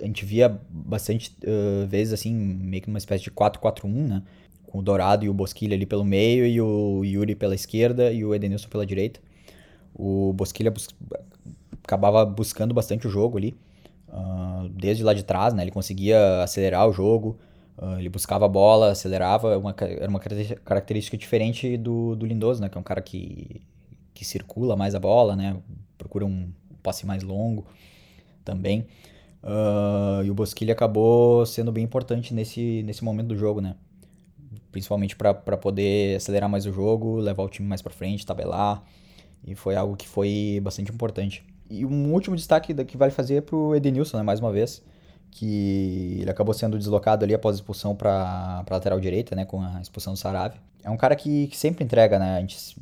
A 0.00 0.06
gente 0.06 0.24
via 0.24 0.60
bastante 0.68 1.36
uh, 1.44 1.86
vezes 1.86 2.12
assim, 2.12 2.34
meio 2.34 2.82
que 2.82 2.88
numa 2.88 2.98
espécie 2.98 3.24
de 3.24 3.30
4-4-1, 3.30 3.88
né? 3.88 4.22
Com 4.66 4.78
o 4.78 4.82
Dourado 4.82 5.24
e 5.24 5.28
o 5.28 5.34
Bosquilha 5.34 5.74
ali 5.74 5.86
pelo 5.86 6.04
meio, 6.04 6.46
e 6.46 6.60
o 6.60 7.04
Yuri 7.04 7.34
pela 7.34 7.54
esquerda 7.54 8.12
e 8.12 8.24
o 8.24 8.34
Edenilson 8.34 8.68
pela 8.68 8.86
direita. 8.86 9.20
O 9.94 10.32
Bosquilha 10.32 10.70
bus 10.70 10.88
acabava 11.82 12.24
buscando 12.24 12.72
bastante 12.72 13.06
o 13.06 13.10
jogo 13.10 13.36
ali, 13.36 13.56
uh, 14.08 14.68
desde 14.68 15.02
lá 15.02 15.12
de 15.12 15.24
trás, 15.24 15.52
né? 15.52 15.62
Ele 15.62 15.72
conseguia 15.72 16.42
acelerar 16.42 16.88
o 16.88 16.92
jogo, 16.92 17.38
Uh, 17.80 17.98
ele 17.98 18.10
buscava 18.10 18.44
a 18.44 18.48
bola, 18.48 18.90
acelerava, 18.90 19.56
uma, 19.56 19.74
era 19.78 20.10
uma 20.10 20.20
característica 20.20 21.16
diferente 21.16 21.78
do, 21.78 22.14
do 22.14 22.26
Lindoso, 22.26 22.60
né? 22.60 22.68
Que 22.68 22.76
é 22.76 22.80
um 22.80 22.84
cara 22.84 23.00
que, 23.00 23.62
que 24.12 24.22
circula 24.22 24.76
mais 24.76 24.94
a 24.94 25.00
bola, 25.00 25.34
né? 25.34 25.56
Procura 25.96 26.26
um 26.26 26.52
passe 26.82 27.06
mais 27.06 27.22
longo 27.22 27.64
também. 28.44 28.86
Uh, 29.42 30.22
e 30.22 30.30
o 30.30 30.34
Bosquilha 30.34 30.74
acabou 30.74 31.46
sendo 31.46 31.72
bem 31.72 31.82
importante 31.82 32.34
nesse, 32.34 32.82
nesse 32.82 33.02
momento 33.02 33.28
do 33.28 33.36
jogo, 33.36 33.62
né? 33.62 33.74
Principalmente 34.70 35.16
para 35.16 35.32
poder 35.56 36.16
acelerar 36.16 36.50
mais 36.50 36.66
o 36.66 36.72
jogo, 36.72 37.16
levar 37.16 37.42
o 37.44 37.48
time 37.48 37.66
mais 37.66 37.80
para 37.80 37.94
frente, 37.94 38.26
tabelar. 38.26 38.84
E 39.42 39.54
foi 39.54 39.74
algo 39.74 39.96
que 39.96 40.06
foi 40.06 40.60
bastante 40.62 40.92
importante. 40.92 41.42
E 41.70 41.86
um 41.86 42.12
último 42.12 42.36
destaque 42.36 42.74
que 42.84 42.98
vale 42.98 43.10
fazer 43.10 43.36
é 43.36 43.40
pro 43.40 43.74
Edenilson, 43.74 44.18
né? 44.18 44.22
Mais 44.22 44.38
uma 44.38 44.52
vez 44.52 44.82
que 45.30 46.18
ele 46.20 46.30
acabou 46.30 46.52
sendo 46.52 46.76
deslocado 46.78 47.24
ali 47.24 47.34
após 47.34 47.56
a 47.56 47.58
expulsão 47.58 47.94
para 47.94 48.64
lateral 48.70 48.98
direita, 49.00 49.36
né, 49.36 49.44
com 49.44 49.62
a 49.62 49.80
expulsão 49.80 50.12
do 50.12 50.18
Sarave. 50.18 50.58
É 50.82 50.90
um 50.90 50.96
cara 50.96 51.14
que, 51.14 51.46
que, 51.48 51.56
sempre 51.56 51.84
entrega, 51.84 52.18
né? 52.18 52.36
A 52.36 52.40
gente 52.40 52.76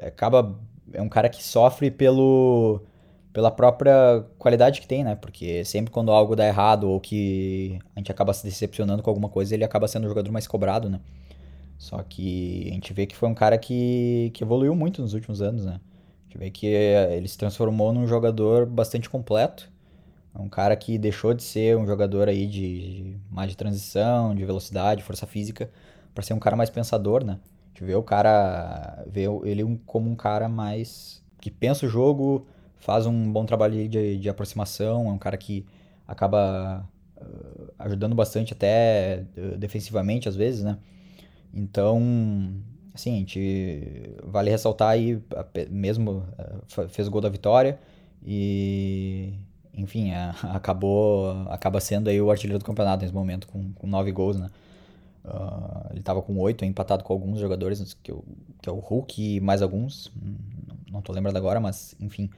acaba 0.00 0.58
é 0.92 1.02
um 1.02 1.08
cara 1.08 1.28
que 1.28 1.42
sofre 1.42 1.90
pelo 1.90 2.80
pela 3.32 3.50
própria 3.50 4.24
qualidade 4.38 4.80
que 4.80 4.88
tem, 4.88 5.04
né? 5.04 5.14
Porque 5.14 5.64
sempre 5.64 5.92
quando 5.92 6.10
algo 6.10 6.34
dá 6.34 6.46
errado 6.46 6.88
ou 6.90 6.98
que 7.00 7.78
a 7.94 8.00
gente 8.00 8.10
acaba 8.10 8.32
se 8.32 8.44
decepcionando 8.44 9.02
com 9.02 9.10
alguma 9.10 9.28
coisa, 9.28 9.54
ele 9.54 9.64
acaba 9.64 9.86
sendo 9.86 10.04
o 10.04 10.08
jogador 10.08 10.32
mais 10.32 10.46
cobrado, 10.46 10.88
né? 10.88 11.00
Só 11.78 12.02
que 12.02 12.68
a 12.70 12.74
gente 12.74 12.92
vê 12.92 13.06
que 13.06 13.16
foi 13.16 13.28
um 13.28 13.34
cara 13.34 13.56
que, 13.56 14.30
que 14.34 14.42
evoluiu 14.44 14.74
muito 14.74 15.00
nos 15.00 15.14
últimos 15.14 15.40
anos, 15.40 15.64
né? 15.64 15.80
A 16.20 16.22
gente 16.24 16.38
vê 16.38 16.50
que 16.50 16.66
ele 16.66 17.28
se 17.28 17.38
transformou 17.38 17.92
num 17.92 18.06
jogador 18.06 18.66
bastante 18.66 19.08
completo 19.08 19.70
É 20.34 20.38
um 20.38 20.48
cara 20.48 20.76
que 20.76 20.96
deixou 20.96 21.34
de 21.34 21.42
ser 21.42 21.76
um 21.76 21.86
jogador 21.86 22.28
aí 22.28 22.46
de 22.46 23.16
mais 23.30 23.50
de 23.50 23.56
transição, 23.56 24.34
de 24.34 24.44
velocidade, 24.44 25.02
força 25.02 25.26
física, 25.26 25.70
para 26.14 26.22
ser 26.22 26.34
um 26.34 26.38
cara 26.38 26.56
mais 26.56 26.70
pensador, 26.70 27.24
né? 27.24 27.38
De 27.74 27.84
ver 27.84 27.96
o 27.96 28.02
cara, 28.02 29.04
ver 29.08 29.28
ele 29.44 29.80
como 29.86 30.10
um 30.10 30.14
cara 30.14 30.48
mais 30.48 31.22
que 31.40 31.50
pensa 31.50 31.86
o 31.86 31.88
jogo, 31.88 32.46
faz 32.76 33.06
um 33.06 33.32
bom 33.32 33.44
trabalho 33.44 33.88
de, 33.88 34.18
de 34.18 34.28
aproximação, 34.28 35.08
é 35.08 35.12
um 35.12 35.18
cara 35.18 35.36
que 35.36 35.66
acaba 36.06 36.86
uh, 37.16 37.72
ajudando 37.78 38.14
bastante 38.14 38.52
até 38.52 39.24
uh, 39.36 39.56
defensivamente 39.56 40.28
às 40.28 40.36
vezes, 40.36 40.62
né? 40.62 40.78
Então, 41.52 42.52
assim, 42.94 43.14
a 43.14 43.18
gente 43.18 44.14
vale 44.24 44.50
ressaltar 44.50 44.90
aí, 44.90 45.20
mesmo 45.70 46.24
uh, 46.78 46.88
fez 46.88 47.08
o 47.08 47.10
gol 47.10 47.20
da 47.20 47.28
vitória 47.28 47.78
e 48.24 49.34
enfim, 49.80 50.10
é, 50.10 50.32
acabou 50.54 51.30
acaba 51.48 51.80
sendo 51.80 52.08
aí 52.08 52.20
o 52.20 52.30
artilheiro 52.30 52.58
do 52.58 52.64
campeonato 52.64 53.02
nesse 53.02 53.14
momento 53.14 53.46
com, 53.48 53.72
com 53.72 53.86
nove 53.86 54.12
gols, 54.12 54.36
né? 54.38 54.50
Uh, 55.22 55.90
ele 55.90 56.00
estava 56.00 56.22
com 56.22 56.38
oito, 56.38 56.64
empatado 56.64 57.04
com 57.04 57.12
alguns 57.12 57.38
jogadores, 57.38 57.94
que, 58.02 58.10
eu, 58.10 58.24
que 58.62 58.68
é 58.68 58.72
o 58.72 58.78
Hulk 58.78 59.36
e 59.36 59.40
mais 59.40 59.60
alguns, 59.60 60.10
não 60.90 61.02
tô 61.02 61.12
lembrando 61.12 61.36
agora, 61.36 61.60
mas 61.60 61.94
enfim, 62.00 62.30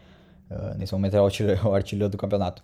uh, 0.50 0.76
nesse 0.76 0.92
momento 0.92 1.16
é 1.16 1.20
o 1.20 1.24
artilheiro, 1.24 1.62
o 1.68 1.74
artilheiro 1.74 2.10
do 2.10 2.18
campeonato. 2.18 2.62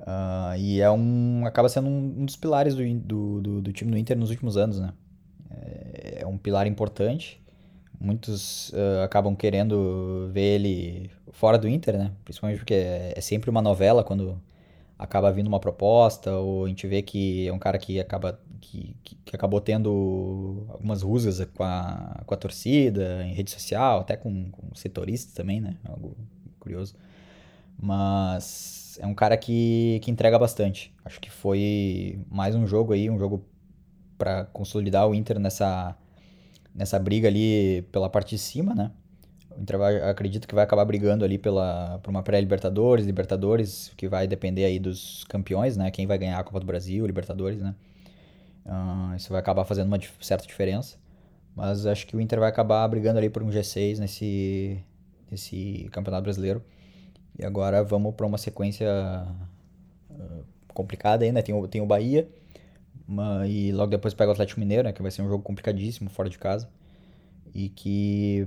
Uh, 0.00 0.56
e 0.58 0.80
é 0.80 0.90
um, 0.90 1.44
acaba 1.46 1.68
sendo 1.68 1.88
um, 1.88 2.14
um 2.18 2.24
dos 2.24 2.36
pilares 2.36 2.74
do, 2.74 2.82
do, 3.00 3.40
do, 3.40 3.62
do, 3.62 3.72
time 3.72 3.90
do 3.90 3.98
Inter 3.98 4.16
nos 4.16 4.30
últimos 4.30 4.56
anos, 4.56 4.78
né? 4.78 4.92
É, 5.50 6.22
é 6.22 6.26
um 6.26 6.38
pilar 6.38 6.66
importante. 6.66 7.40
Muitos 8.00 8.70
uh, 8.70 9.02
acabam 9.04 9.34
querendo 9.34 10.30
ver 10.32 10.54
ele 10.54 11.10
fora 11.32 11.58
do 11.58 11.68
Inter, 11.68 11.98
né? 11.98 12.12
Principalmente 12.24 12.58
porque 12.58 12.74
é, 12.74 13.12
é 13.16 13.20
sempre 13.20 13.50
uma 13.50 13.60
novela 13.60 14.04
quando 14.04 14.40
acaba 14.98 15.30
vindo 15.32 15.46
uma 15.46 15.60
proposta, 15.60 16.32
ou 16.32 16.64
a 16.64 16.68
gente 16.68 16.86
vê 16.86 17.02
que 17.02 17.46
é 17.46 17.52
um 17.52 17.58
cara 17.58 17.78
que 17.78 18.00
acaba 18.00 18.40
que, 18.60 18.96
que, 19.02 19.36
acabou 19.36 19.60
tendo 19.60 20.66
algumas 20.68 21.02
rusgas 21.02 21.44
com 21.54 21.62
a, 21.62 22.22
com 22.26 22.34
a 22.34 22.36
torcida, 22.36 23.24
em 23.24 23.32
rede 23.32 23.50
social, 23.50 24.00
até 24.00 24.16
com, 24.16 24.50
com 24.50 24.74
setoristas 24.74 25.32
também, 25.32 25.60
né? 25.60 25.76
Algo 25.84 26.16
curioso. 26.58 26.94
Mas 27.80 28.98
é 29.00 29.06
um 29.06 29.14
cara 29.14 29.36
que, 29.36 30.00
que 30.02 30.10
entrega 30.10 30.38
bastante. 30.38 30.92
Acho 31.04 31.20
que 31.20 31.30
foi 31.30 32.20
mais 32.30 32.54
um 32.54 32.66
jogo 32.66 32.92
aí, 32.92 33.08
um 33.08 33.18
jogo 33.18 33.44
para 34.16 34.44
consolidar 34.46 35.08
o 35.08 35.14
Inter 35.14 35.38
nessa, 35.38 35.96
nessa 36.78 36.96
briga 36.98 37.26
ali 37.26 37.82
pela 37.90 38.08
parte 38.08 38.30
de 38.36 38.38
cima, 38.38 38.72
né? 38.72 38.92
O 39.50 39.60
Inter 39.60 39.76
vai, 39.76 40.00
acredito 40.08 40.46
que 40.46 40.54
vai 40.54 40.62
acabar 40.62 40.84
brigando 40.84 41.24
ali 41.24 41.36
pela, 41.36 41.98
por 42.04 42.10
uma 42.10 42.22
pré-Libertadores, 42.22 43.04
Libertadores, 43.04 43.92
que 43.96 44.06
vai 44.06 44.28
depender 44.28 44.64
aí 44.64 44.78
dos 44.78 45.24
campeões, 45.24 45.76
né? 45.76 45.90
Quem 45.90 46.06
vai 46.06 46.16
ganhar 46.16 46.38
a 46.38 46.44
Copa 46.44 46.60
do 46.60 46.66
Brasil, 46.66 47.04
Libertadores, 47.04 47.60
né? 47.60 47.74
Uh, 48.64 49.16
isso 49.16 49.30
vai 49.30 49.40
acabar 49.40 49.64
fazendo 49.64 49.88
uma 49.88 49.98
certa 50.20 50.46
diferença. 50.46 50.96
Mas 51.56 51.84
acho 51.84 52.06
que 52.06 52.16
o 52.16 52.20
Inter 52.20 52.38
vai 52.38 52.48
acabar 52.48 52.86
brigando 52.86 53.18
ali 53.18 53.28
por 53.28 53.42
um 53.42 53.48
G6 53.48 53.98
nesse, 53.98 54.78
nesse 55.28 55.88
Campeonato 55.90 56.22
Brasileiro. 56.22 56.62
E 57.36 57.44
agora 57.44 57.82
vamos 57.82 58.14
para 58.14 58.24
uma 58.24 58.38
sequência 58.38 58.86
uh, 60.10 60.44
complicada 60.72 61.24
ainda. 61.24 61.40
Né? 61.40 61.42
Tem 61.42 61.52
o, 61.52 61.66
tem 61.66 61.80
o 61.80 61.86
Bahia. 61.86 62.28
E 63.46 63.72
logo 63.72 63.90
depois 63.90 64.12
pega 64.14 64.30
o 64.30 64.32
Atlético 64.32 64.60
Mineiro, 64.60 64.84
né, 64.84 64.92
que 64.92 65.02
vai 65.02 65.10
ser 65.10 65.22
um 65.22 65.28
jogo 65.28 65.42
complicadíssimo, 65.42 66.10
fora 66.10 66.28
de 66.28 66.38
casa. 66.38 66.68
E 67.54 67.70
que 67.70 68.46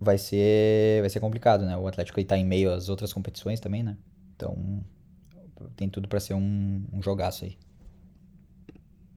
vai 0.00 0.18
ser, 0.18 1.00
vai 1.00 1.10
ser 1.10 1.20
complicado, 1.20 1.64
né? 1.64 1.76
O 1.76 1.86
Atlético 1.86 2.20
está 2.20 2.36
em 2.36 2.44
meio 2.44 2.72
às 2.72 2.88
outras 2.88 3.12
competições 3.12 3.58
também, 3.58 3.82
né? 3.82 3.96
Então 4.36 4.84
tem 5.76 5.88
tudo 5.88 6.08
para 6.08 6.20
ser 6.20 6.34
um, 6.34 6.84
um 6.92 7.02
jogaço 7.02 7.44
aí. 7.44 7.58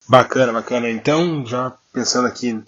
Bacana, 0.08 0.54
bacana. 0.54 0.89
Então, 0.89 1.46
já 1.46 1.78
pensando 1.93 2.28
aqui 2.28 2.63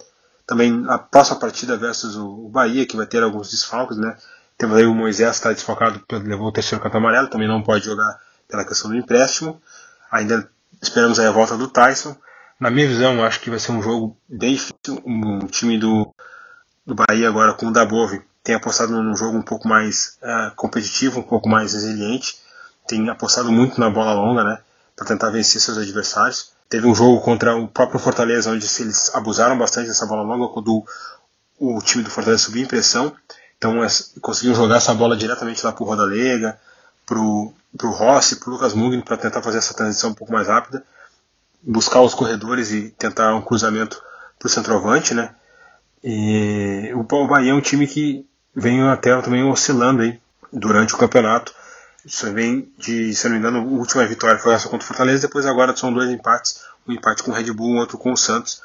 também 0.46 0.84
a 0.88 0.98
próxima 0.98 1.38
partida 1.38 1.76
versus 1.76 2.16
o 2.16 2.48
Bahia, 2.48 2.86
que 2.86 2.96
vai 2.96 3.06
ter 3.06 3.22
alguns 3.22 3.50
desfalques, 3.50 3.96
né? 3.96 4.16
Temos 4.58 4.76
aí 4.76 4.84
o 4.84 4.94
Moisés 4.94 5.36
está 5.36 5.52
desfalcado, 5.52 6.04
levou 6.12 6.48
o 6.48 6.52
terceiro 6.52 6.82
cartão 6.82 7.00
amarelo, 7.00 7.30
também 7.30 7.48
não 7.48 7.62
pode 7.62 7.84
jogar 7.84 8.20
pela 8.46 8.64
questão 8.64 8.90
do 8.90 8.96
empréstimo. 8.96 9.60
Ainda 10.10 10.50
esperamos 10.80 11.18
aí 11.18 11.26
a 11.26 11.32
volta 11.32 11.56
do 11.56 11.68
Tyson. 11.68 12.16
Na 12.58 12.70
minha 12.70 12.86
visão, 12.86 13.24
acho 13.24 13.40
que 13.40 13.50
vai 13.50 13.58
ser 13.58 13.72
um 13.72 13.82
jogo 13.82 14.16
bem 14.28 14.54
difícil. 14.54 14.76
O 15.04 15.46
time 15.46 15.78
do, 15.78 16.14
do 16.86 16.94
Bahia 16.94 17.28
agora 17.28 17.54
com 17.54 17.66
o 17.66 17.72
Dabove 17.72 18.22
tem 18.42 18.54
apostado 18.54 18.92
num 18.92 19.16
jogo 19.16 19.36
um 19.36 19.42
pouco 19.42 19.68
mais 19.68 20.18
uh, 20.22 20.54
competitivo, 20.56 21.20
um 21.20 21.22
pouco 21.22 21.48
mais 21.48 21.72
resiliente. 21.72 22.38
Tem 22.86 23.08
apostado 23.08 23.50
muito 23.50 23.80
na 23.80 23.90
bola 23.90 24.12
longa, 24.12 24.44
né? 24.44 24.58
Para 24.96 25.06
tentar 25.06 25.30
vencer 25.30 25.60
seus 25.60 25.78
adversários. 25.78 26.52
Teve 26.68 26.86
um 26.86 26.94
jogo 26.94 27.20
contra 27.20 27.56
o 27.56 27.66
próprio 27.68 27.98
Fortaleza, 27.98 28.50
onde 28.50 28.66
eles 28.80 29.14
abusaram 29.14 29.58
bastante 29.58 29.88
dessa 29.88 30.06
bola 30.06 30.22
longa, 30.22 30.52
quando 30.52 30.84
o, 31.58 31.78
o 31.78 31.82
time 31.82 32.02
do 32.02 32.10
Fortaleza 32.10 32.44
subiu 32.44 32.62
em 32.62 32.66
pressão. 32.66 33.14
Então 33.56 33.84
é, 33.84 33.88
conseguiram 34.20 34.56
jogar 34.56 34.76
essa 34.76 34.94
bola 34.94 35.16
diretamente 35.16 35.64
lá 35.64 35.72
para 35.72 35.82
o 35.82 35.86
Rodalega, 35.86 36.58
para 37.76 37.88
o 37.88 37.90
Rossi, 37.90 38.36
para 38.36 38.48
o 38.48 38.52
Lucas 38.52 38.72
Mugni, 38.72 39.02
para 39.02 39.16
tentar 39.16 39.42
fazer 39.42 39.58
essa 39.58 39.74
transição 39.74 40.10
um 40.10 40.14
pouco 40.14 40.32
mais 40.32 40.46
rápida, 40.46 40.84
buscar 41.62 42.00
os 42.00 42.14
corredores 42.14 42.70
e 42.70 42.90
tentar 42.90 43.34
um 43.34 43.42
cruzamento 43.42 44.00
para 44.38 44.46
o 44.46 44.50
centroavante. 44.50 45.12
Né? 45.12 45.34
E 46.04 46.92
o 46.94 47.02
Bahia 47.26 47.50
é 47.50 47.54
um 47.54 47.60
time 47.60 47.86
que 47.86 48.24
vem 48.54 48.82
até 48.88 49.20
também 49.20 49.42
oscilando 49.42 50.02
aí 50.02 50.20
durante 50.52 50.94
o 50.94 50.98
campeonato. 50.98 51.52
Isso 52.04 52.32
vem 52.32 52.72
de, 52.78 53.12
se 53.14 53.24
não 53.24 53.32
me 53.32 53.38
engano, 53.38 53.58
a 53.58 53.62
última 53.62 54.06
vitória 54.06 54.38
foi 54.38 54.54
essa 54.54 54.68
contra 54.68 54.84
o 54.84 54.88
Fortaleza, 54.88 55.26
depois 55.26 55.44
agora 55.44 55.76
são 55.76 55.92
dois 55.92 56.08
empates, 56.10 56.60
um 56.88 56.92
empate 56.92 57.22
com 57.22 57.30
o 57.30 57.34
Red 57.34 57.52
Bull, 57.52 57.72
um 57.74 57.78
outro 57.78 57.98
com 57.98 58.12
o 58.12 58.16
Santos. 58.16 58.62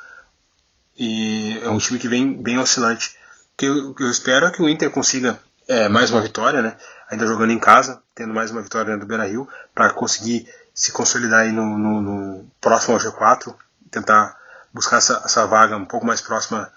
E 0.98 1.60
é 1.62 1.70
um 1.70 1.78
time 1.78 2.00
que 2.00 2.08
vem 2.08 2.42
bem 2.42 2.58
oscilante. 2.58 3.10
O 3.10 3.58
que 3.58 3.66
eu, 3.66 3.96
eu, 4.00 4.10
espero 4.10 4.46
é 4.46 4.52
que 4.52 4.62
o 4.62 4.70
Inter 4.70 4.90
consiga 4.90 5.38
é, 5.68 5.90
mais 5.90 6.12
uma 6.12 6.22
vitória, 6.22 6.62
né? 6.62 6.76
ainda 7.10 7.28
jogando 7.28 7.52
em 7.52 7.60
casa, 7.60 8.02
tendo 8.14 8.34
mais 8.34 8.52
uma 8.52 8.62
vitória 8.62 8.98
do 8.98 9.06
Beira 9.06 9.26
Rio, 9.26 9.48
para 9.74 9.92
conseguir 9.92 10.48
se 10.74 10.92
consolidar 10.92 11.42
aí 11.42 11.52
no, 11.52 11.78
no, 11.78 12.02
no, 12.02 12.46
próximo 12.60 12.96
ao 12.96 13.00
G4, 13.00 13.54
tentar 13.92 14.38
buscar 14.74 14.98
essa, 14.98 15.22
essa 15.24 15.46
vaga 15.46 15.78
um 15.78 15.86
pouco 15.86 16.06
mais 16.06 16.22
próxima 16.22 16.72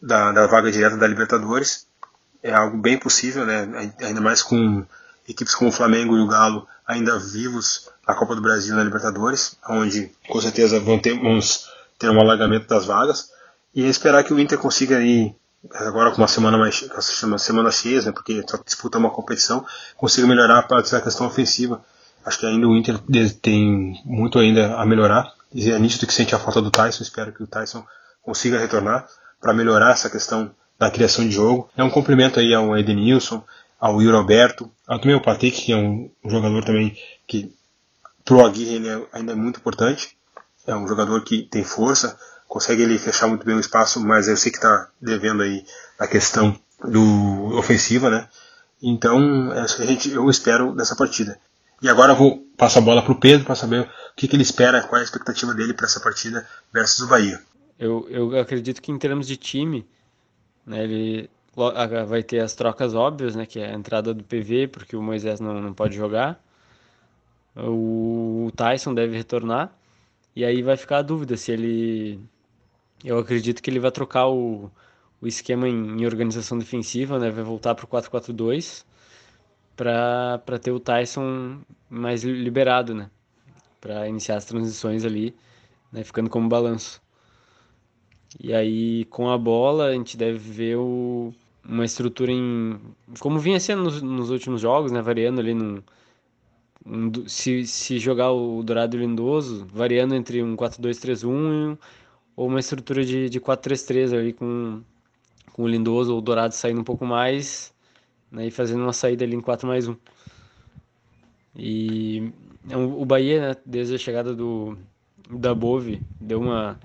da, 0.00 0.32
da 0.32 0.46
vaga 0.46 0.70
direta 0.70 0.96
da 0.96 1.06
Libertadores. 1.06 1.86
É 2.42 2.52
algo 2.52 2.76
bem 2.76 2.98
possível, 2.98 3.44
né? 3.44 3.94
ainda 4.00 4.20
mais 4.20 4.42
com 4.42 4.84
equipes 5.28 5.54
como 5.54 5.70
o 5.70 5.72
Flamengo 5.72 6.16
e 6.16 6.20
o 6.20 6.26
Galo 6.26 6.66
ainda 6.86 7.18
vivos 7.18 7.88
na 8.06 8.14
Copa 8.14 8.34
do 8.34 8.42
Brasil 8.42 8.74
na 8.74 8.84
Libertadores, 8.84 9.56
onde 9.68 10.10
com 10.28 10.40
certeza 10.40 10.80
vão 10.80 10.98
ter, 10.98 11.14
vamos 11.14 11.68
ter 11.98 12.10
um 12.10 12.20
alargamento 12.20 12.66
das 12.66 12.86
vagas, 12.86 13.30
e 13.74 13.86
esperar 13.88 14.24
que 14.24 14.34
o 14.34 14.38
Inter 14.38 14.58
consiga 14.58 14.98
aí, 14.98 15.34
agora 15.70 16.10
com 16.10 16.18
uma 16.18 16.28
semana 16.28 16.58
mais 16.58 16.84
uma 17.22 17.38
semana 17.38 17.70
cheia, 17.70 18.02
né, 18.02 18.12
porque 18.12 18.44
só 18.48 18.58
disputa 18.64 18.98
uma 18.98 19.10
competição, 19.10 19.64
consiga 19.96 20.26
melhorar 20.26 20.58
a 20.58 20.62
parte 20.62 20.90
da 20.90 21.00
questão 21.00 21.26
ofensiva. 21.26 21.82
Acho 22.24 22.38
que 22.38 22.46
ainda 22.46 22.68
o 22.68 22.76
Inter 22.76 22.98
tem 23.40 24.00
muito 24.04 24.38
ainda 24.38 24.76
a 24.76 24.86
melhorar. 24.86 25.32
E 25.52 25.70
é 25.70 25.78
nítido 25.78 26.06
que 26.06 26.14
sente 26.14 26.34
a 26.34 26.38
falta 26.38 26.62
do 26.62 26.70
Tyson, 26.70 27.02
espero 27.02 27.32
que 27.32 27.42
o 27.42 27.46
Tyson 27.46 27.84
consiga 28.22 28.58
retornar 28.58 29.06
para 29.40 29.52
melhorar 29.52 29.90
essa 29.90 30.08
questão 30.08 30.50
da 30.78 30.90
criação 30.90 31.24
de 31.24 31.32
jogo. 31.32 31.68
É 31.76 31.82
um 31.82 31.90
cumprimento 31.90 32.38
aí 32.38 32.54
ao 32.54 32.76
Edenilson, 32.76 33.44
ao 33.78 34.00
Yuri 34.00 34.16
Alberto, 34.16 34.70
ao 34.86 34.98
também 34.98 35.14
ao 35.14 35.20
Patrick, 35.20 35.60
que 35.60 35.72
é 35.72 35.76
um, 35.76 36.10
um 36.24 36.30
jogador 36.30 36.64
também 36.64 36.96
que 37.26 37.52
pro 38.24 38.44
Aguirre 38.44 38.76
ele 38.76 38.88
é, 38.88 39.02
ainda 39.12 39.32
é 39.32 39.34
muito 39.34 39.58
importante. 39.58 40.16
É 40.66 40.74
um 40.76 40.86
jogador 40.86 41.24
que 41.24 41.42
tem 41.42 41.64
força, 41.64 42.16
consegue 42.52 42.82
ele 42.82 42.98
fechar 42.98 43.28
muito 43.28 43.46
bem 43.46 43.56
o 43.56 43.60
espaço, 43.60 43.98
mas 43.98 44.28
eu 44.28 44.36
sei 44.36 44.52
que 44.52 44.58
está 44.58 44.90
devendo 45.00 45.42
aí 45.42 45.64
a 45.98 46.06
questão 46.06 46.54
do 46.84 47.56
ofensiva, 47.56 48.10
né? 48.10 48.28
Então, 48.82 49.50
é 49.54 49.64
isso 49.64 49.76
que 49.76 49.82
a 49.82 49.86
gente, 49.86 50.10
eu 50.10 50.28
espero 50.28 50.74
dessa 50.74 50.94
partida. 50.94 51.38
E 51.80 51.88
agora 51.88 52.12
eu 52.12 52.16
vou 52.16 52.46
passar 52.58 52.80
a 52.80 52.82
bola 52.82 53.00
para 53.00 53.12
o 53.12 53.18
Pedro 53.18 53.46
para 53.46 53.54
saber 53.54 53.80
o 53.80 53.88
que, 54.14 54.28
que, 54.28 54.36
ele 54.36 54.42
espera, 54.42 54.82
qual 54.82 54.98
é 54.98 55.00
a 55.00 55.04
expectativa 55.04 55.54
dele 55.54 55.72
para 55.72 55.86
essa 55.86 55.98
partida 55.98 56.46
versus 56.70 57.00
o 57.00 57.08
Bahia. 57.08 57.40
Eu, 57.78 58.06
eu 58.10 58.38
acredito 58.38 58.82
que 58.82 58.92
em 58.92 58.98
termos 58.98 59.26
de 59.26 59.38
time, 59.38 59.88
né, 60.66 60.84
ele 60.84 61.30
vai 62.06 62.22
ter 62.22 62.40
as 62.40 62.54
trocas 62.54 62.94
óbvias, 62.94 63.34
né, 63.34 63.46
que 63.46 63.60
é 63.60 63.70
a 63.70 63.74
entrada 63.74 64.12
do 64.12 64.24
PV, 64.24 64.68
porque 64.68 64.94
o 64.94 65.02
Moisés 65.02 65.40
não, 65.40 65.58
não 65.58 65.72
pode 65.72 65.96
jogar. 65.96 66.38
O 67.56 68.52
Tyson 68.54 68.92
deve 68.92 69.16
retornar. 69.16 69.72
E 70.36 70.44
aí 70.44 70.62
vai 70.62 70.76
ficar 70.76 70.98
a 70.98 71.02
dúvida 71.02 71.34
se 71.36 71.50
ele. 71.50 72.20
Eu 73.04 73.18
acredito 73.18 73.62
que 73.62 73.70
ele 73.70 73.80
vai 73.80 73.90
trocar 73.90 74.28
o, 74.28 74.70
o 75.20 75.26
esquema 75.26 75.68
em, 75.68 76.00
em 76.00 76.06
organização 76.06 76.58
defensiva, 76.58 77.18
né? 77.18 77.30
Vai 77.30 77.44
voltar 77.44 77.74
para 77.74 77.84
o 77.84 77.88
4-4-2 77.88 78.84
para 79.76 80.58
ter 80.60 80.70
o 80.70 80.80
Tyson 80.80 81.58
mais 81.90 82.22
liberado, 82.22 82.94
né? 82.94 83.10
Para 83.80 84.08
iniciar 84.08 84.36
as 84.36 84.44
transições 84.44 85.04
ali, 85.04 85.34
né? 85.90 86.04
ficando 86.04 86.30
como 86.30 86.48
balanço. 86.48 87.02
E 88.40 88.54
aí, 88.54 89.04
com 89.06 89.28
a 89.30 89.36
bola, 89.36 89.86
a 89.86 89.92
gente 89.92 90.16
deve 90.16 90.38
ver 90.38 90.76
o, 90.76 91.34
uma 91.64 91.84
estrutura 91.84 92.30
em. 92.30 92.80
Como 93.18 93.38
vinha 93.38 93.60
sendo 93.60 93.82
nos, 93.84 94.00
nos 94.00 94.30
últimos 94.30 94.60
jogos, 94.60 94.92
né? 94.92 95.02
Variando 95.02 95.40
ali 95.40 95.54
no, 95.54 95.82
um, 96.86 97.10
se, 97.28 97.66
se 97.66 97.98
jogar 97.98 98.32
o 98.32 98.62
Dourado 98.62 98.96
Lindoso, 98.96 99.66
variando 99.72 100.14
entre 100.14 100.42
um 100.42 100.56
4-2-3-1 100.56 101.78
ou 102.36 102.48
uma 102.48 102.60
estrutura 102.60 103.04
de, 103.04 103.28
de 103.28 103.40
4-3-3 103.40 104.12
ali 104.12 104.32
com, 104.32 104.82
com 105.52 105.62
o 105.64 105.68
Lindoso 105.68 106.12
ou 106.12 106.18
o 106.18 106.22
Dourado 106.22 106.54
saindo 106.54 106.80
um 106.80 106.84
pouco 106.84 107.04
mais 107.04 107.72
né, 108.30 108.46
e 108.46 108.50
fazendo 108.50 108.82
uma 108.82 108.92
saída 108.92 109.24
ali 109.24 109.36
em 109.36 109.40
4 109.40 109.68
mais 109.68 109.86
1. 109.86 109.96
E 111.54 112.32
é 112.70 112.76
o 112.76 113.04
Bahia, 113.04 113.48
né, 113.48 113.56
desde 113.66 113.94
a 113.94 113.98
chegada 113.98 114.34
do 114.34 114.76
da 115.30 115.54
Bove, 115.54 116.02
deu 116.20 116.40
uma, 116.40 116.78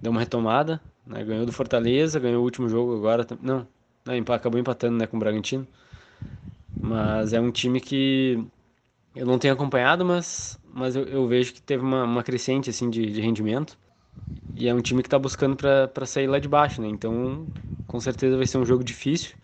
deu 0.00 0.10
uma 0.10 0.20
retomada, 0.20 0.80
né, 1.06 1.24
ganhou 1.24 1.46
do 1.46 1.52
Fortaleza, 1.52 2.20
ganhou 2.20 2.40
o 2.40 2.44
último 2.44 2.68
jogo 2.68 2.94
agora, 2.96 3.26
não, 3.40 3.66
acabou 4.34 4.60
empatando 4.60 4.96
né, 4.98 5.06
com 5.06 5.16
o 5.16 5.20
Bragantino, 5.20 5.66
mas 6.78 7.32
é 7.32 7.40
um 7.40 7.50
time 7.50 7.80
que 7.80 8.44
eu 9.14 9.24
não 9.24 9.38
tenho 9.38 9.54
acompanhado, 9.54 10.04
mas, 10.04 10.58
mas 10.72 10.96
eu, 10.96 11.04
eu 11.04 11.26
vejo 11.26 11.54
que 11.54 11.62
teve 11.62 11.82
uma, 11.82 12.04
uma 12.04 12.22
crescente 12.22 12.68
assim, 12.68 12.90
de, 12.90 13.06
de 13.10 13.20
rendimento. 13.20 13.78
E 14.56 14.68
é 14.68 14.74
um 14.74 14.80
time 14.82 15.02
que 15.02 15.08
está 15.08 15.18
buscando 15.18 15.56
para 15.56 16.06
sair 16.06 16.26
lá 16.26 16.38
de 16.38 16.48
baixo, 16.48 16.80
né? 16.82 16.88
Então, 16.88 17.48
com 17.86 18.00
certeza 18.00 18.36
vai 18.36 18.46
ser 18.46 18.58
um 18.58 18.66
jogo 18.66 18.84
difícil, 18.84 19.34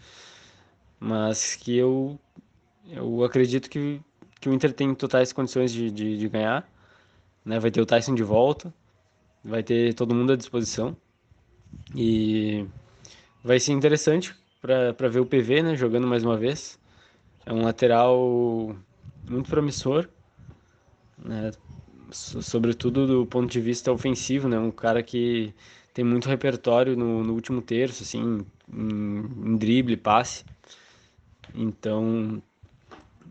mas 0.98 1.56
que 1.56 1.76
eu, 1.76 2.18
eu 2.88 3.24
acredito 3.24 3.70
que, 3.70 4.00
que 4.40 4.48
o 4.48 4.54
Inter 4.54 4.72
tem 4.72 4.94
totais 4.94 5.32
condições 5.32 5.72
de, 5.72 5.90
de, 5.90 6.18
de 6.18 6.28
ganhar. 6.28 6.68
Né? 7.44 7.60
Vai 7.60 7.70
ter 7.70 7.80
o 7.80 7.86
Tyson 7.86 8.14
de 8.14 8.22
volta, 8.24 8.74
vai 9.44 9.62
ter 9.62 9.94
todo 9.94 10.14
mundo 10.14 10.32
à 10.34 10.36
disposição. 10.36 10.96
E 11.94 12.66
vai 13.44 13.60
ser 13.60 13.72
interessante 13.72 14.34
para 14.60 15.08
ver 15.08 15.20
o 15.20 15.26
PV 15.26 15.62
né, 15.62 15.76
jogando 15.76 16.06
mais 16.06 16.24
uma 16.24 16.36
vez. 16.38 16.78
É 17.46 17.52
um 17.52 17.62
lateral 17.64 18.76
muito 19.28 19.48
promissor, 19.50 20.08
né? 21.18 21.50
Sobretudo 22.12 23.06
do 23.06 23.26
ponto 23.26 23.50
de 23.50 23.60
vista 23.60 23.92
ofensivo, 23.92 24.48
né? 24.48 24.58
Um 24.58 24.70
cara 24.70 25.02
que 25.02 25.54
tem 25.92 26.04
muito 26.04 26.28
repertório 26.28 26.96
no, 26.96 27.24
no 27.24 27.34
último 27.34 27.60
terço, 27.60 28.02
assim, 28.02 28.44
em, 28.72 29.52
em, 29.52 29.56
drible, 29.56 29.96
passe. 29.96 30.44
Então, 31.54 32.42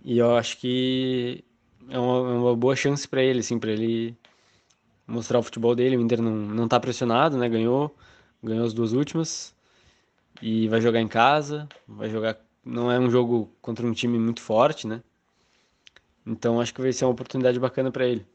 e 0.04 0.18
eu 0.18 0.36
acho 0.36 0.58
que 0.58 1.44
é 1.90 1.98
uma, 2.00 2.30
é 2.30 2.34
uma 2.34 2.56
boa 2.56 2.76
chance 2.76 3.08
para 3.08 3.24
ele, 3.24 3.40
assim, 3.40 3.60
para 3.60 3.72
ele 3.72 4.16
mostrar 5.08 5.40
o 5.40 5.44
futebol 5.44 5.76
dele. 5.76 5.98
O 5.98 6.02
Inter 6.02 6.22
não, 6.22 6.36
não 6.36 6.68
tá 6.68 6.80
pressionado, 6.80 7.38
né? 7.38 7.50
Ganhou, 7.50 7.96
ganhou 8.44 8.66
as 8.66 8.74
duas 8.74 8.94
últimas 8.94 9.54
e 10.42 10.68
vai 10.68 10.82
jogar 10.82 11.02
em 11.02 11.08
casa, 11.08 11.68
vai 11.88 12.10
jogar. 12.10 12.38
Não 12.64 12.92
é 12.92 13.00
um 13.00 13.10
jogo 13.10 13.52
contra 13.62 13.86
um 13.86 13.94
time 13.94 14.20
muito 14.20 14.42
forte, 14.42 14.88
né? 14.88 15.02
Então 16.26 16.62
acho 16.62 16.74
que 16.74 16.82
vai 16.82 16.94
ser 16.94 17.06
uma 17.06 17.12
oportunidade 17.12 17.60
bacana 17.60 17.92
para 17.92 18.06
ele. 18.06 18.26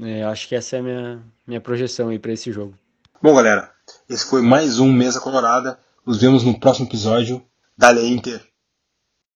É, 0.00 0.24
acho 0.24 0.48
que 0.48 0.54
essa 0.54 0.76
é 0.76 0.78
a 0.80 0.82
minha, 0.82 1.22
minha 1.46 1.60
projeção 1.60 2.08
aí 2.08 2.18
para 2.18 2.32
esse 2.32 2.52
jogo. 2.52 2.74
Bom, 3.22 3.34
galera, 3.34 3.70
esse 4.08 4.24
foi 4.28 4.42
mais 4.42 4.78
um 4.78 4.92
Mesa 4.92 5.20
Colorada. 5.20 5.78
Nos 6.04 6.20
vemos 6.20 6.42
no 6.42 6.58
próximo 6.58 6.86
episódio. 6.86 7.42
Dale 7.76 8.06
Inter! 8.06 8.53